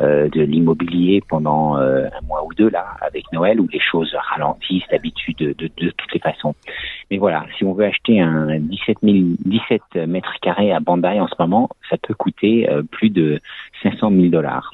euh, 0.01 0.29
de 0.29 0.43
l'immobilier 0.43 1.23
pendant 1.29 1.77
un 1.77 2.21
mois 2.27 2.45
ou 2.45 2.55
deux 2.55 2.71
là, 2.71 2.87
avec 3.01 3.25
Noël, 3.33 3.61
où 3.61 3.69
les 3.73 3.81
choses 3.81 4.15
ralentissent 4.15 4.89
d'habitude 4.91 5.37
de, 5.37 5.53
de, 5.53 5.71
de, 5.77 5.91
toutes 5.91 6.13
les 6.13 6.21
façons. 6.21 6.55
Mais 7.11 7.19
voilà, 7.19 7.45
si 7.57 7.65
on 7.65 7.73
veut 7.73 7.85
acheter 7.85 8.21
un 8.21 8.59
17, 8.59 8.99
000, 9.03 9.17
17 9.45 10.09
mètres 10.09 10.35
carrés 10.41 10.73
à 10.73 10.81
Bandai 10.81 11.21
en 11.21 11.29
ce 11.29 11.35
moment, 11.39 11.69
ça 11.89 11.97
peut 11.97 12.15
coûter 12.15 12.69
plus 12.91 13.11
de 13.11 13.41
500 13.83 14.11
000 14.11 14.27
dollars. 14.29 14.73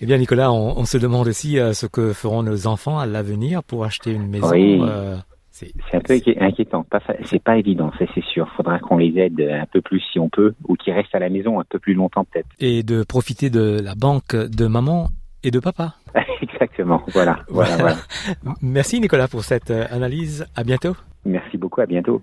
Eh 0.00 0.06
bien, 0.06 0.18
Nicolas, 0.18 0.52
on, 0.52 0.84
se 0.84 0.96
demande 0.98 1.28
aussi 1.28 1.58
euh, 1.58 1.72
ce 1.72 1.86
que 1.86 2.12
feront 2.12 2.42
nos 2.42 2.66
enfants 2.66 2.98
à 2.98 3.06
l'avenir 3.06 3.62
pour 3.64 3.84
acheter 3.84 4.12
une 4.12 4.28
maison. 4.28 4.50
Oui. 4.50 4.78
Euh, 4.80 5.16
c'est 5.50 5.72
un 5.92 6.00
peu 6.00 6.20
inquiétant. 6.40 6.86
C'est 7.24 7.42
pas 7.42 7.56
évident, 7.56 7.90
c'est 7.98 8.24
sûr. 8.24 8.48
Faudra 8.56 8.78
qu'on 8.78 8.96
les 8.96 9.18
aide 9.18 9.40
un 9.40 9.66
peu 9.66 9.80
plus 9.80 10.00
si 10.12 10.20
on 10.20 10.28
peut, 10.28 10.54
ou 10.68 10.76
qu'ils 10.76 10.92
restent 10.92 11.14
à 11.14 11.18
la 11.18 11.28
maison 11.28 11.58
un 11.58 11.64
peu 11.68 11.80
plus 11.80 11.94
longtemps 11.94 12.24
peut-être. 12.24 12.46
Et 12.60 12.84
de 12.84 13.02
profiter 13.02 13.50
de 13.50 13.80
la 13.82 13.96
banque 13.96 14.36
de 14.36 14.66
maman 14.68 15.08
et 15.42 15.50
de 15.50 15.58
papa. 15.58 15.94
Exactement. 16.42 17.02
Voilà. 17.08 17.40
voilà, 17.48 17.76
voilà. 17.76 17.96
Merci 18.62 19.00
Nicolas 19.00 19.28
pour 19.28 19.44
cette 19.44 19.70
euh, 19.70 19.86
analyse. 19.90 20.46
À 20.54 20.64
bientôt. 20.64 20.96
Merci 21.24 21.56
beaucoup. 21.56 21.80
À 21.80 21.86
bientôt. 21.86 22.22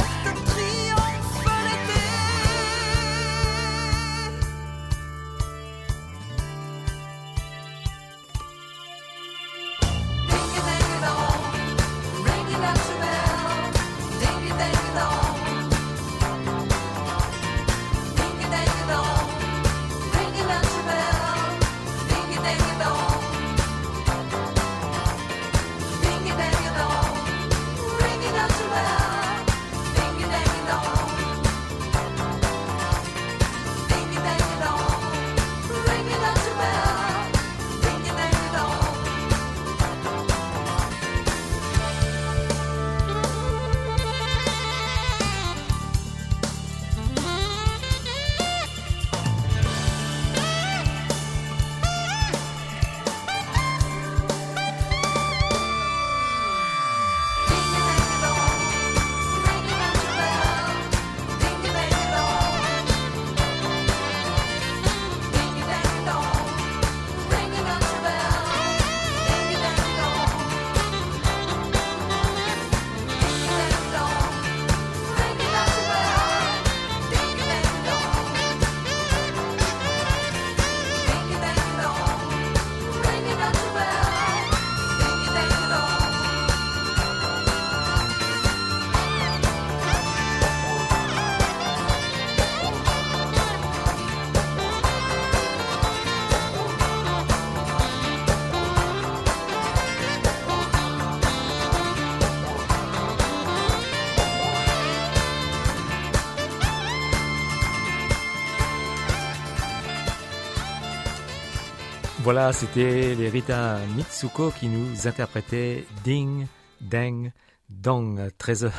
Voilà, 112.33 112.53
c'était 112.53 113.13
les 113.13 113.27
Rita 113.27 113.77
Mitsuko 113.93 114.51
qui 114.51 114.69
nous 114.69 115.05
interprétaient 115.05 115.83
Ding, 116.05 116.47
Deng, 116.79 117.33
Dong, 117.69 118.21
13h 118.39 118.71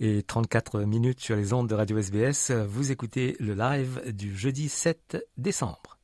et 0.00 0.22
34 0.22 0.80
minutes 0.84 1.20
sur 1.20 1.36
les 1.36 1.52
ondes 1.52 1.68
de 1.68 1.74
Radio 1.74 1.98
SBS. 1.98 2.50
Vous 2.50 2.90
écoutez 2.90 3.36
le 3.40 3.52
live 3.52 4.00
du 4.14 4.34
jeudi 4.34 4.70
7 4.70 5.18
décembre. 5.36 5.98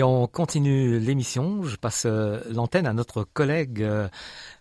Et 0.00 0.02
on 0.02 0.26
continue 0.26 0.98
l'émission. 0.98 1.62
Je 1.62 1.76
passe 1.76 2.04
euh, 2.06 2.40
l'antenne 2.48 2.86
à 2.86 2.94
notre 2.94 3.22
collègue 3.22 3.82
euh, 3.82 4.08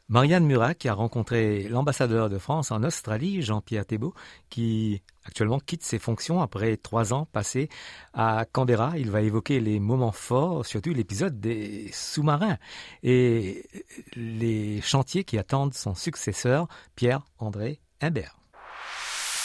Marianne 0.10 0.46
Murat 0.46 0.74
qui 0.74 0.90
a 0.90 0.94
rencontré 0.94 1.70
l'ambassadeur 1.70 2.30
de 2.30 2.38
France 2.38 2.72
en 2.72 2.84
Australie, 2.84 3.42
Jean-Pierre 3.42 3.86
Thébault, 3.86 4.14
qui 4.50 5.02
actuellement 5.24 5.60
quitte 5.60 5.84
ses 5.84 5.98
fonctions 5.98 6.42
après 6.42 6.76
trois 6.76 7.14
ans 7.14 7.26
passés 7.32 7.70
à 8.14 8.44
Canberra. 8.52 8.96
Il 8.98 9.12
va 9.12 9.22
évoquer 9.22 9.62
les 9.62 9.80
moments 9.80 10.12
forts, 10.12 10.66
surtout 10.66 10.90
l'épisode 10.90 11.40
des 11.40 11.90
sous-marins 11.94 12.58
et 13.02 13.66
les 14.18 14.82
chantiers 14.82 15.24
qui 15.24 15.38
attendent 15.38 15.74
son 15.74 15.96
successeur, 15.96 16.68
Pierre-André 16.98 17.80
Imbert. 18.02 18.36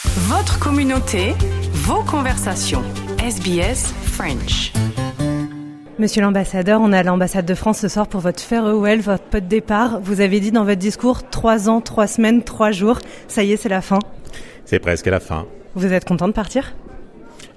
Votre 0.03 0.59
communauté, 0.59 1.35
vos 1.71 2.03
conversations. 2.03 2.83
SBS 3.17 3.93
French. 4.03 4.73
Monsieur 5.97 6.21
l'ambassadeur, 6.21 6.81
on 6.81 6.91
est 6.91 6.97
à 6.97 7.03
l'ambassade 7.03 7.45
de 7.45 7.53
France 7.53 7.79
ce 7.79 7.87
soir 7.87 8.07
pour 8.07 8.19
votre 8.19 8.41
farewell, 8.41 8.99
votre 8.99 9.23
pot 9.23 9.39
de 9.39 9.47
départ. 9.47 10.01
Vous 10.01 10.19
avez 10.19 10.41
dit 10.41 10.51
dans 10.51 10.65
votre 10.65 10.79
discours 10.79 11.29
trois 11.29 11.69
ans, 11.69 11.79
trois 11.79 12.05
semaines, 12.05 12.43
trois 12.43 12.71
jours. 12.71 12.99
Ça 13.29 13.45
y 13.45 13.53
est, 13.53 13.57
c'est 13.57 13.69
la 13.69 13.79
fin. 13.79 13.99
C'est 14.65 14.79
presque 14.79 15.05
la 15.05 15.21
fin. 15.21 15.45
Vous 15.73 15.93
êtes 15.93 16.03
content 16.03 16.27
de 16.27 16.33
partir? 16.33 16.73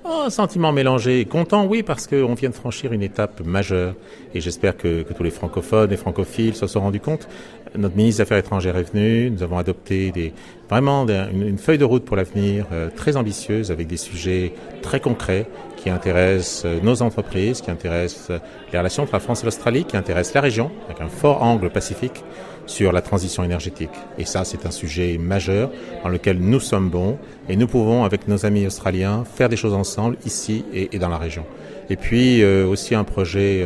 Oh, 0.04 0.30
sentiment 0.30 0.70
mélangé. 0.70 1.24
Content, 1.24 1.66
oui, 1.66 1.82
parce 1.82 2.06
qu'on 2.06 2.34
vient 2.34 2.50
de 2.50 2.54
franchir 2.54 2.92
une 2.92 3.02
étape 3.02 3.44
majeure. 3.44 3.94
Et 4.32 4.40
j'espère 4.40 4.76
que, 4.76 5.02
que, 5.02 5.12
tous 5.12 5.24
les 5.24 5.30
francophones 5.30 5.92
et 5.92 5.96
francophiles 5.96 6.54
se 6.54 6.68
sont 6.68 6.80
rendus 6.80 7.00
compte. 7.00 7.28
Notre 7.76 7.96
ministre 7.96 8.18
des 8.18 8.22
Affaires 8.22 8.38
étrangères 8.38 8.76
est 8.76 8.94
venu. 8.94 9.32
Nous 9.32 9.42
avons 9.42 9.58
adopté 9.58 10.12
des, 10.12 10.32
vraiment 10.70 11.04
des, 11.04 11.24
une, 11.32 11.42
une, 11.42 11.58
feuille 11.58 11.78
de 11.78 11.84
route 11.84 12.04
pour 12.04 12.14
l'avenir 12.14 12.66
euh, 12.72 12.88
très 12.94 13.16
ambitieuse 13.16 13.72
avec 13.72 13.88
des 13.88 13.96
sujets 13.96 14.54
très 14.80 15.00
concrets 15.00 15.48
qui 15.88 15.94
intéressent 15.94 16.64
euh, 16.66 16.80
nos 16.82 17.00
entreprises, 17.00 17.62
qui 17.62 17.70
intéressent 17.70 18.28
euh, 18.30 18.38
les 18.72 18.78
relations 18.78 19.04
entre 19.04 19.14
la 19.14 19.20
France 19.20 19.42
et 19.42 19.46
l'Australie, 19.46 19.84
qui 19.84 19.96
intéressent 19.96 20.34
la 20.34 20.42
région 20.42 20.70
avec 20.86 21.00
un 21.00 21.08
fort 21.08 21.42
angle 21.42 21.70
pacifique 21.70 22.22
sur 22.66 22.92
la 22.92 23.00
transition 23.00 23.42
énergétique. 23.42 23.96
Et 24.18 24.26
ça, 24.26 24.44
c'est 24.44 24.66
un 24.66 24.70
sujet 24.70 25.16
majeur 25.16 25.70
dans 26.02 26.10
lequel 26.10 26.38
nous 26.40 26.60
sommes 26.60 26.90
bons 26.90 27.18
et 27.48 27.56
nous 27.56 27.66
pouvons, 27.66 28.04
avec 28.04 28.28
nos 28.28 28.44
amis 28.44 28.66
australiens, 28.66 29.24
faire 29.24 29.48
des 29.48 29.56
choses 29.56 29.72
ensemble 29.72 30.18
ici 30.26 30.66
et, 30.74 30.98
dans 30.98 31.08
la 31.08 31.16
région. 31.16 31.46
Et 31.88 31.96
puis 31.96 32.42
euh, 32.42 32.66
aussi 32.66 32.94
un 32.94 33.04
projet 33.04 33.64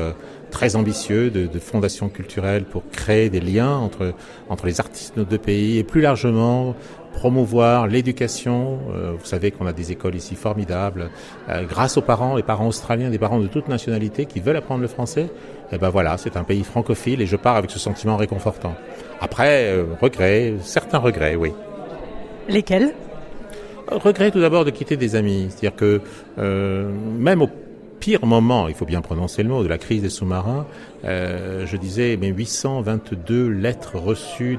très 0.52 0.76
ambitieux 0.76 1.30
de, 1.30 1.46
de, 1.46 1.58
fondation 1.58 2.08
culturelle 2.08 2.62
pour 2.62 2.84
créer 2.92 3.30
des 3.30 3.40
liens 3.40 3.74
entre, 3.74 4.14
entre 4.48 4.66
les 4.66 4.78
artistes 4.78 5.16
de 5.16 5.22
nos 5.22 5.26
deux 5.26 5.38
pays 5.38 5.78
et 5.78 5.82
plus 5.82 6.02
largement 6.02 6.76
promouvoir 7.12 7.86
l'éducation. 7.86 8.78
Euh, 8.94 9.12
vous 9.18 9.24
savez 9.24 9.50
qu'on 9.50 9.66
a 9.66 9.72
des 9.72 9.92
écoles 9.92 10.14
ici 10.14 10.34
formidables. 10.34 11.10
Euh, 11.48 11.64
grâce 11.64 11.96
aux 11.96 12.02
parents, 12.02 12.36
les 12.36 12.42
parents 12.42 12.66
australiens, 12.66 13.10
des 13.10 13.18
parents 13.18 13.38
de 13.38 13.46
toute 13.46 13.68
nationalité 13.68 14.26
qui 14.26 14.40
veulent 14.40 14.56
apprendre 14.56 14.82
le 14.82 14.88
français, 14.88 15.30
et 15.70 15.78
ben 15.78 15.90
voilà, 15.90 16.18
c'est 16.18 16.36
un 16.36 16.44
pays 16.44 16.64
francophile 16.64 17.22
et 17.22 17.26
je 17.26 17.36
pars 17.36 17.56
avec 17.56 17.70
ce 17.70 17.78
sentiment 17.78 18.16
réconfortant. 18.16 18.74
Après, 19.20 19.66
euh, 19.66 19.84
regrets, 20.00 20.54
certains 20.60 20.98
regrets, 20.98 21.36
oui. 21.36 21.52
Lesquels? 22.48 22.94
Regret 23.88 24.30
tout 24.30 24.40
d'abord 24.40 24.64
de 24.64 24.70
quitter 24.70 24.96
des 24.96 25.16
amis. 25.16 25.48
C'est-à-dire 25.50 25.76
que 25.76 26.00
même 27.18 27.42
au 27.42 27.48
pire 28.02 28.26
moment, 28.26 28.66
il 28.66 28.74
faut 28.74 28.84
bien 28.84 29.00
prononcer 29.00 29.44
le 29.44 29.48
mot, 29.48 29.62
de 29.62 29.68
la 29.68 29.78
crise 29.78 30.02
des 30.02 30.10
sous-marins, 30.10 30.66
euh, 31.04 31.66
je 31.66 31.76
disais, 31.76 32.16
mais 32.20 32.28
822 32.28 33.48
lettres 33.48 33.98
reçues 33.98 34.58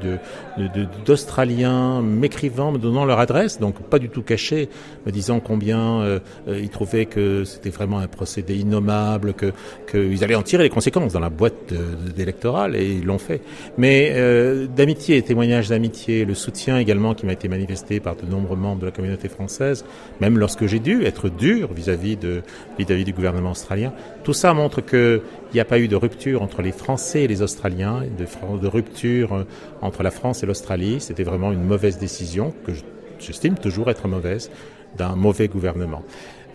d'Australiens 1.06 2.01
de, 2.01 2.06
de, 2.06 2.08
m'écrivant, 2.08 2.71
me 2.71 2.77
donnant 2.77 3.06
leur 3.06 3.19
adresse, 3.19 3.60
donc 3.60 3.82
pas 3.82 3.99
du 3.99 4.10
tout 4.10 4.21
cachées, 4.21 4.69
me 5.06 5.12
disant 5.12 5.39
combien 5.39 6.01
euh, 6.01 6.19
ils 6.47 6.69
trouvaient 6.69 7.06
que 7.06 7.43
c'était 7.43 7.69
vraiment 7.69 7.99
un 7.99 8.08
procédé 8.08 8.56
innommable, 8.56 9.34
que 9.34 9.53
qu'ils 9.89 10.23
allaient 10.23 10.36
en 10.36 10.43
tirer 10.43 10.63
les 10.63 10.69
conséquences 10.69 11.13
dans 11.13 11.19
la 11.19 11.29
boîte 11.29 11.73
électorale, 12.17 12.75
et 12.75 12.93
ils 12.93 13.06
l'ont 13.06 13.17
fait. 13.17 13.41
Mais 13.77 14.12
euh, 14.15 14.67
d'amitié, 14.67 15.21
témoignages 15.21 15.69
d'amitié, 15.69 16.25
le 16.25 16.34
soutien 16.34 16.77
également 16.77 17.13
qui 17.13 17.25
m'a 17.25 17.34
été 17.34 17.47
manifesté 17.47 17.99
par 17.99 18.15
de 18.15 18.25
nombreux 18.25 18.58
membres 18.58 18.82
de 18.82 18.86
la 18.86 18.91
communauté 18.91 19.29
française, 19.29 19.86
même 20.21 20.38
lorsque 20.38 20.65
j'ai 20.65 20.79
dû 20.79 21.03
être 21.06 21.29
dur 21.29 21.73
vis-à-vis 21.73 22.17
de 22.17 22.41
vis-à-vis 22.77 23.06
du 23.06 23.13
gouvernement 23.13 23.51
australien, 23.51 23.93
tout 24.23 24.34
ça 24.34 24.53
montre 24.53 24.82
que 24.82 25.21
il 25.53 25.58
n'y 25.58 25.62
a 25.62 25.65
pas 25.65 25.77
eu 25.77 25.88
de 25.88 25.95
rupture 25.95 26.33
entre 26.41 26.62
les 26.62 26.72
Français 26.72 27.24
et 27.24 27.28
les 27.28 27.41
Australiens, 27.41 28.04
de, 28.17 28.67
rupture 28.67 29.46
entre 29.81 30.04
la 30.04 30.12
France 30.12 30.44
et 30.44 30.46
l'Australie. 30.46 31.00
C'était 31.00 31.23
vraiment 31.23 31.52
une 31.52 31.63
mauvaise 31.63 31.98
décision, 31.98 32.54
que 32.65 32.71
j'estime 33.19 33.56
toujours 33.56 33.90
être 33.90 34.08
mauvaise, 34.08 34.52
d'un 34.98 35.15
mauvais 35.15 35.48
gouvernement. 35.48 36.04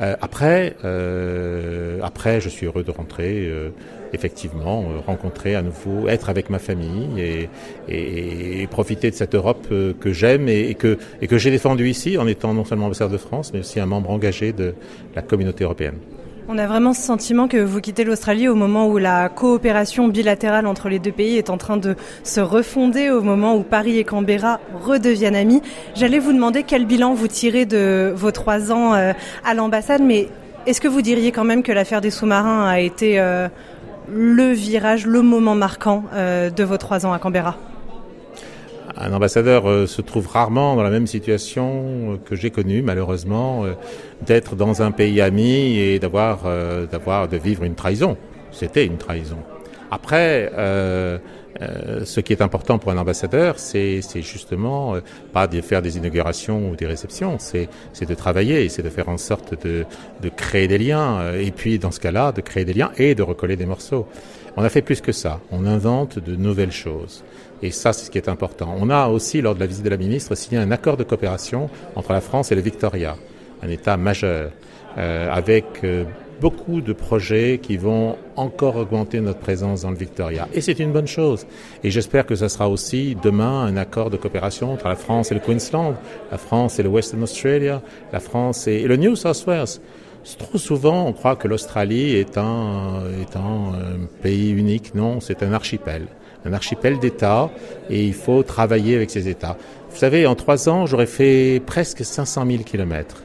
Euh, 0.00 0.14
après, 0.20 0.76
euh, 0.84 1.98
après, 2.02 2.40
je 2.40 2.48
suis 2.48 2.66
heureux 2.66 2.84
de 2.84 2.90
rentrer, 2.90 3.46
euh, 3.46 3.70
effectivement, 4.12 4.84
rencontrer 5.06 5.56
à 5.56 5.62
nouveau, 5.62 6.08
être 6.08 6.28
avec 6.28 6.50
ma 6.50 6.58
famille 6.58 7.48
et, 7.88 8.66
profiter 8.70 9.10
de 9.10 9.16
cette 9.16 9.34
Europe 9.34 9.66
que 9.68 10.12
j'aime 10.12 10.48
et, 10.48 10.70
et, 10.70 10.74
que, 10.74 10.98
et 11.20 11.26
que 11.26 11.36
j'ai 11.36 11.50
défendue 11.50 11.88
ici 11.88 12.16
en 12.16 12.26
étant 12.26 12.54
non 12.54 12.64
seulement 12.64 12.86
ambassadeur 12.86 13.12
de 13.12 13.18
France, 13.18 13.52
mais 13.52 13.60
aussi 13.60 13.80
un 13.80 13.86
membre 13.86 14.10
engagé 14.10 14.52
de 14.52 14.74
la 15.16 15.22
communauté 15.22 15.64
européenne. 15.64 15.96
On 16.50 16.56
a 16.56 16.66
vraiment 16.66 16.94
ce 16.94 17.02
sentiment 17.02 17.46
que 17.46 17.58
vous 17.58 17.78
quittez 17.82 18.04
l'Australie 18.04 18.48
au 18.48 18.54
moment 18.54 18.88
où 18.88 18.96
la 18.96 19.28
coopération 19.28 20.08
bilatérale 20.08 20.66
entre 20.66 20.88
les 20.88 20.98
deux 20.98 21.12
pays 21.12 21.36
est 21.36 21.50
en 21.50 21.58
train 21.58 21.76
de 21.76 21.94
se 22.24 22.40
refonder, 22.40 23.10
au 23.10 23.20
moment 23.20 23.54
où 23.54 23.62
Paris 23.62 23.98
et 23.98 24.04
Canberra 24.04 24.58
redeviennent 24.82 25.36
amis. 25.36 25.60
J'allais 25.94 26.18
vous 26.18 26.32
demander 26.32 26.62
quel 26.62 26.86
bilan 26.86 27.12
vous 27.12 27.28
tirez 27.28 27.66
de 27.66 28.14
vos 28.16 28.30
trois 28.30 28.72
ans 28.72 28.94
à 28.94 29.54
l'ambassade, 29.54 30.00
mais 30.00 30.28
est-ce 30.64 30.80
que 30.80 30.88
vous 30.88 31.02
diriez 31.02 31.32
quand 31.32 31.44
même 31.44 31.62
que 31.62 31.72
l'affaire 31.72 32.00
des 32.00 32.10
sous-marins 32.10 32.66
a 32.66 32.80
été 32.80 33.20
euh, 33.20 33.48
le 34.10 34.50
virage, 34.52 35.04
le 35.04 35.20
moment 35.20 35.54
marquant 35.54 36.04
euh, 36.14 36.48
de 36.48 36.64
vos 36.64 36.78
trois 36.78 37.04
ans 37.04 37.12
à 37.12 37.18
Canberra? 37.18 37.58
Un 39.00 39.12
ambassadeur 39.12 39.68
euh, 39.68 39.86
se 39.86 40.02
trouve 40.02 40.26
rarement 40.28 40.76
dans 40.76 40.82
la 40.82 40.90
même 40.90 41.06
situation 41.06 42.14
euh, 42.14 42.16
que 42.24 42.34
j'ai 42.34 42.50
connue, 42.50 42.82
malheureusement, 42.82 43.64
euh, 43.64 43.74
d'être 44.26 44.56
dans 44.56 44.82
un 44.82 44.90
pays 44.90 45.20
ami 45.20 45.78
et 45.78 45.98
d'avoir, 45.98 46.40
d'avoir, 46.90 47.28
de 47.28 47.36
vivre 47.36 47.62
une 47.62 47.76
trahison. 47.76 48.16
C'était 48.50 48.84
une 48.84 48.96
trahison. 48.98 49.38
Après, 49.90 50.50
euh, 50.58 51.18
ce 52.04 52.20
qui 52.20 52.32
est 52.32 52.42
important 52.42 52.78
pour 52.78 52.90
un 52.90 52.98
ambassadeur, 52.98 53.58
c'est, 53.58 54.00
c'est 54.02 54.22
justement 54.22 54.96
pas 55.32 55.46
de 55.46 55.60
faire 55.60 55.82
des 55.82 55.96
inaugurations 55.96 56.68
ou 56.70 56.76
des 56.76 56.86
réceptions, 56.86 57.36
c'est, 57.38 57.68
c'est 57.92 58.08
de 58.08 58.14
travailler, 58.14 58.68
c'est 58.68 58.82
de 58.82 58.90
faire 58.90 59.08
en 59.08 59.16
sorte 59.16 59.54
de, 59.64 59.84
de 60.20 60.28
créer 60.28 60.68
des 60.68 60.78
liens, 60.78 61.32
et 61.34 61.50
puis 61.52 61.78
dans 61.78 61.90
ce 61.90 62.00
cas-là, 62.00 62.32
de 62.32 62.40
créer 62.40 62.64
des 62.64 62.74
liens 62.74 62.90
et 62.98 63.14
de 63.14 63.22
recoller 63.22 63.56
des 63.56 63.66
morceaux. 63.66 64.06
On 64.56 64.62
a 64.62 64.68
fait 64.68 64.82
plus 64.82 65.00
que 65.00 65.12
ça. 65.12 65.40
On 65.52 65.66
invente 65.66 66.18
de 66.18 66.34
nouvelles 66.34 66.72
choses. 66.72 67.22
Et 67.62 67.70
ça, 67.70 67.92
c'est 67.92 68.06
ce 68.06 68.10
qui 68.10 68.18
est 68.18 68.28
important. 68.28 68.74
On 68.78 68.90
a 68.90 69.08
aussi, 69.08 69.40
lors 69.40 69.54
de 69.54 69.60
la 69.60 69.66
visite 69.66 69.84
de 69.84 69.90
la 69.90 69.96
ministre, 69.96 70.34
signé 70.34 70.60
un 70.60 70.70
accord 70.70 70.96
de 70.96 71.04
coopération 71.04 71.68
entre 71.96 72.12
la 72.12 72.20
France 72.20 72.52
et 72.52 72.54
le 72.54 72.60
Victoria, 72.60 73.16
un 73.62 73.68
État 73.68 73.96
majeur, 73.96 74.50
euh, 74.96 75.28
avec 75.30 75.64
euh, 75.84 76.04
beaucoup 76.40 76.80
de 76.80 76.92
projets 76.92 77.58
qui 77.60 77.76
vont 77.76 78.16
encore 78.36 78.76
augmenter 78.76 79.20
notre 79.20 79.40
présence 79.40 79.82
dans 79.82 79.90
le 79.90 79.96
Victoria. 79.96 80.48
Et 80.54 80.60
c'est 80.60 80.78
une 80.78 80.92
bonne 80.92 81.08
chose. 81.08 81.46
Et 81.82 81.90
j'espère 81.90 82.26
que 82.26 82.36
ce 82.36 82.46
sera 82.46 82.68
aussi 82.68 83.16
demain 83.20 83.64
un 83.64 83.76
accord 83.76 84.10
de 84.10 84.16
coopération 84.16 84.72
entre 84.72 84.88
la 84.88 84.96
France 84.96 85.32
et 85.32 85.34
le 85.34 85.40
Queensland, 85.40 85.94
la 86.30 86.38
France 86.38 86.78
et 86.78 86.84
le 86.84 86.88
Western 86.88 87.22
Australia, 87.22 87.82
la 88.12 88.20
France 88.20 88.68
et, 88.68 88.82
le 88.82 88.96
New 88.96 89.16
South 89.16 89.44
Wales. 89.46 89.80
Trop 90.38 90.58
souvent, 90.58 91.06
on 91.06 91.12
croit 91.12 91.36
que 91.36 91.48
l'Australie 91.48 92.14
est 92.16 92.36
un, 92.36 93.02
est 93.20 93.34
un 93.34 93.72
pays 94.22 94.50
unique. 94.50 94.94
Non, 94.94 95.20
c'est 95.20 95.42
un 95.42 95.52
archipel 95.52 96.06
un 96.44 96.52
archipel 96.52 96.98
d'États 96.98 97.50
et 97.90 98.04
il 98.04 98.14
faut 98.14 98.42
travailler 98.42 98.96
avec 98.96 99.10
ces 99.10 99.28
États. 99.28 99.56
Vous 99.90 99.96
savez, 99.96 100.26
en 100.26 100.34
trois 100.34 100.68
ans, 100.68 100.86
j'aurais 100.86 101.06
fait 101.06 101.60
presque 101.64 102.04
500 102.04 102.46
000 102.46 102.62
kilomètres. 102.62 103.22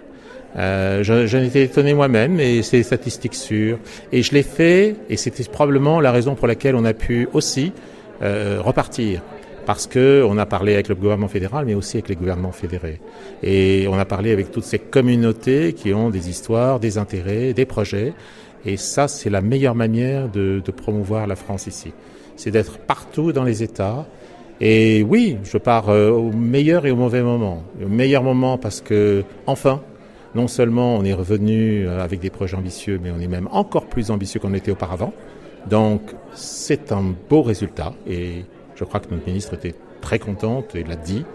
Euh, 0.56 1.04
J'en 1.04 1.40
étais 1.40 1.64
étonné 1.64 1.94
moi-même, 1.94 2.40
et 2.40 2.62
c'est 2.62 2.78
des 2.78 2.84
statistiques 2.84 3.36
sûres. 3.36 3.80
Et 4.12 4.22
je 4.22 4.34
l'ai 4.34 4.44
fait, 4.44 4.96
et 5.10 5.18
c'était 5.18 5.44
probablement 5.44 6.00
la 6.00 6.12
raison 6.12 6.36
pour 6.36 6.48
laquelle 6.48 6.76
on 6.76 6.86
a 6.86 6.94
pu 6.94 7.28
aussi 7.34 7.74
euh, 8.22 8.60
repartir. 8.64 9.22
Parce 9.66 9.88
que 9.88 10.26
on 10.28 10.38
a 10.38 10.46
parlé 10.46 10.74
avec 10.74 10.90
le 10.90 10.96
gouvernement 10.96 11.30
fédéral, 11.30 11.66
mais 11.66 11.74
aussi 11.74 11.98
avec 11.98 12.10
les 12.10 12.16
gouvernements 12.16 12.52
fédérés. 12.52 13.00
Et 13.42 13.88
on 13.90 13.98
a 13.98 14.06
parlé 14.06 14.32
avec 14.32 14.52
toutes 14.52 14.66
ces 14.66 14.80
communautés 14.80 15.74
qui 15.74 15.94
ont 15.94 16.10
des 16.10 16.30
histoires, 16.30 16.82
des 16.82 16.98
intérêts, 16.98 17.54
des 17.54 17.66
projets. 17.66 18.14
Et 18.66 18.76
ça, 18.76 19.08
c'est 19.08 19.30
la 19.30 19.42
meilleure 19.42 19.76
manière 19.76 20.28
de, 20.28 20.62
de 20.64 20.72
promouvoir 20.72 21.28
la 21.28 21.38
France 21.38 21.68
ici. 21.68 21.94
C'est 22.36 22.52
d'être 22.52 22.78
partout 22.80 23.32
dans 23.32 23.44
les 23.44 23.64
États, 23.64 24.06
et 24.66 25.04
oui, 25.04 25.38
je 25.44 25.58
pars 25.58 25.90
euh, 25.90 26.10
au 26.10 26.32
meilleur 26.32 26.86
et 26.86 26.92
au 26.92 26.96
mauvais 26.96 27.22
moment. 27.22 27.64
Au 27.84 27.90
meilleur 27.90 28.24
moment 28.24 28.58
parce 28.58 28.82
que, 28.82 29.24
enfin, 29.46 29.82
non 30.36 30.48
seulement 30.48 30.96
on 30.96 31.04
est 31.04 31.14
revenu 31.14 31.86
euh, 31.86 32.02
avec 32.02 32.20
des 32.20 32.30
projets 32.30 32.56
ambitieux, 32.56 33.00
mais 33.02 33.12
on 33.12 33.20
est 33.20 33.28
même 33.28 33.50
encore 33.52 33.88
plus 33.88 34.12
ambitieux 34.12 34.40
qu'on 34.40 34.54
était 34.54 34.72
auparavant. 34.72 35.14
Donc, 35.70 36.02
c'est 36.34 36.92
un 36.92 37.14
beau 37.30 37.42
résultat 37.42 37.94
et 38.08 38.46
je 38.76 38.84
crois 38.84 39.00
que 39.00 39.14
notre 39.14 39.28
ministre 39.28 39.54
était 39.54 39.76
très 40.02 40.20
contente 40.20 40.76
et 40.76 40.84
l'a 40.84 40.96
dit. 40.96 41.26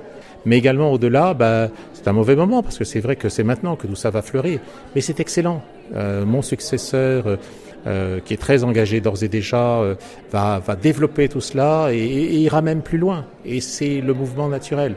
Mais 0.46 0.56
également 0.56 0.92
au-delà, 0.92 1.34
bah, 1.34 1.68
c'est 1.92 2.08
un 2.08 2.12
mauvais 2.12 2.36
moment 2.36 2.62
parce 2.62 2.78
que 2.78 2.84
c'est 2.84 3.00
vrai 3.00 3.16
que 3.16 3.28
c'est 3.28 3.44
maintenant 3.44 3.76
que 3.76 3.86
tout 3.86 3.96
ça 3.96 4.10
va 4.10 4.22
fleurir. 4.22 4.60
Mais 4.94 5.00
c'est 5.00 5.20
excellent. 5.20 5.62
Euh, 5.94 6.24
mon 6.24 6.42
successeur 6.42 7.38
euh, 7.86 8.20
qui 8.20 8.34
est 8.34 8.38
très 8.38 8.64
engagé 8.64 9.00
d'ores 9.00 9.22
et 9.22 9.28
déjà, 9.28 9.78
euh, 9.78 9.94
va, 10.32 10.58
va, 10.58 10.76
développer 10.76 11.28
tout 11.28 11.40
cela 11.40 11.88
et, 11.92 11.98
ira 11.98 12.60
même 12.62 12.82
plus 12.82 12.98
loin. 12.98 13.24
Et 13.44 13.60
c'est 13.60 14.00
le 14.00 14.14
mouvement 14.14 14.48
naturel 14.48 14.94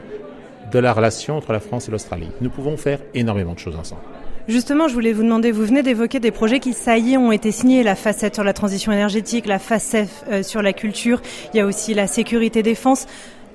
de 0.71 0.79
la 0.79 0.93
relation 0.93 1.37
entre 1.37 1.53
la 1.53 1.59
France 1.59 1.87
et 1.87 1.91
l'Australie. 1.91 2.29
Nous 2.41 2.49
pouvons 2.49 2.77
faire 2.77 2.99
énormément 3.13 3.53
de 3.53 3.59
choses 3.59 3.75
ensemble. 3.75 4.01
Justement, 4.47 4.87
je 4.87 4.93
voulais 4.93 5.13
vous 5.13 5.23
demander, 5.23 5.51
vous 5.51 5.65
venez 5.65 5.83
d'évoquer 5.83 6.19
des 6.19 6.31
projets 6.31 6.59
qui, 6.59 6.73
ça 6.73 6.97
y 6.97 7.13
est, 7.13 7.17
ont 7.17 7.31
été 7.31 7.51
signés, 7.51 7.83
la 7.83 7.95
facette 7.95 8.35
sur 8.35 8.43
la 8.43 8.53
transition 8.53 8.91
énergétique, 8.91 9.45
la 9.45 9.59
facette 9.59 10.25
euh, 10.31 10.43
sur 10.43 10.61
la 10.61 10.73
culture, 10.73 11.21
il 11.53 11.57
y 11.57 11.59
a 11.59 11.65
aussi 11.65 11.93
la 11.93 12.07
sécurité 12.07 12.63
défense. 12.63 13.05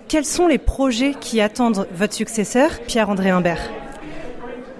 Quels 0.09 0.25
sont 0.25 0.47
les 0.47 0.59
projets 0.59 1.15
qui 1.21 1.41
attendent 1.41 1.89
votre 1.93 2.15
successeur, 2.15 2.71
Pierre-André 2.87 3.31
Humbert 3.31 3.61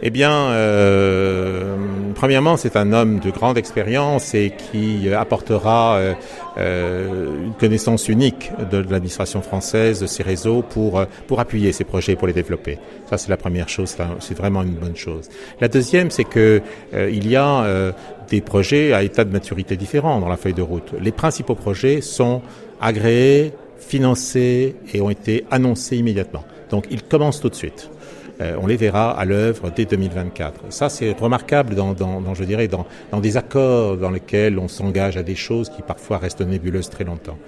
eh 0.03 0.11
bien, 0.11 0.51
euh, 0.51 1.77
premièrement, 2.15 2.57
c'est 2.57 2.77
un 2.77 2.93
homme 2.93 3.19
de 3.19 3.31
grande 3.31 3.57
expérience 3.57 4.35
et 4.35 4.53
qui 4.53 5.13
apportera 5.13 5.97
euh, 5.97 6.15
euh, 6.59 7.45
une 7.45 7.55
connaissance 7.55 8.09
unique 8.09 8.51
de, 8.71 8.79
l'administration 8.79 9.43
française, 9.43 10.01
de 10.01 10.07
ses 10.07 10.23
réseaux, 10.23 10.63
pour, 10.63 11.01
appuyer 11.39 11.73
ces 11.73 11.85
projets, 11.85 12.17
pour 12.17 12.27
les 12.27 12.33
développer. 12.33 12.79
Ça, 13.09 13.19
c'est 13.19 13.29
la 13.29 13.37
première 13.37 13.69
chose, 13.69 13.97
c'est 14.21 14.37
vraiment 14.37 14.63
une 14.63 14.75
bonne 14.75 14.97
chose. 14.97 15.29
La 15.61 15.69
deuxième, 15.69 16.11
c'est 16.11 16.25
que 16.25 16.63
euh, 16.95 17.11
il 17.11 17.29
y 17.29 17.37
a 17.37 17.63
euh, 17.63 17.93
des 18.29 18.41
projets 18.41 18.93
à 18.93 19.03
état 19.03 19.25
de 19.25 19.33
maturité 19.33 19.77
différent 19.77 20.21
dans 20.21 20.29
la 20.29 20.37
feuille 20.37 20.55
de 20.55 20.63
route. 20.63 20.93
Les 21.01 21.13
principaux 21.13 21.55
projets 21.55 22.01
sont 22.01 22.43
agréés, 22.81 23.53
financés 23.79 24.77
et 24.93 25.01
ont 25.01 25.11
été 25.11 25.45
annoncés 25.51 25.97
immédiatement. 25.97 26.45
Donc, 26.71 26.87
ils 26.91 27.03
commencent 27.03 27.41
tout 27.41 27.51
de 27.51 27.55
suite. 27.55 27.91
Euh, 28.41 28.57
on 28.61 28.67
les 28.67 28.77
verra 28.77 29.11
à 29.11 29.25
l'œuvre 29.25 29.71
dès 29.75 29.87
2024. 29.87 30.65
Ça, 30.71 30.89
c'est 30.89 31.19
remarquable 31.19 31.75
dans, 31.75 31.95
dans, 31.95 32.21
dans, 32.21 32.35
je 32.35 32.45
dirais, 32.45 32.69
dans, 32.69 32.87
dans 33.11 33.21
des 33.21 33.37
accords 33.37 33.97
dans 33.97 34.11
lesquels 34.11 34.59
on 34.59 34.69
s'engage 34.69 35.17
à 35.17 35.23
des 35.23 35.35
choses 35.35 35.71
qui 35.71 35.83
parfois 35.83 36.19
restent 36.19 36.43
nébuleuses 36.43 36.91
très 36.91 37.05
longtemps. 37.05 37.39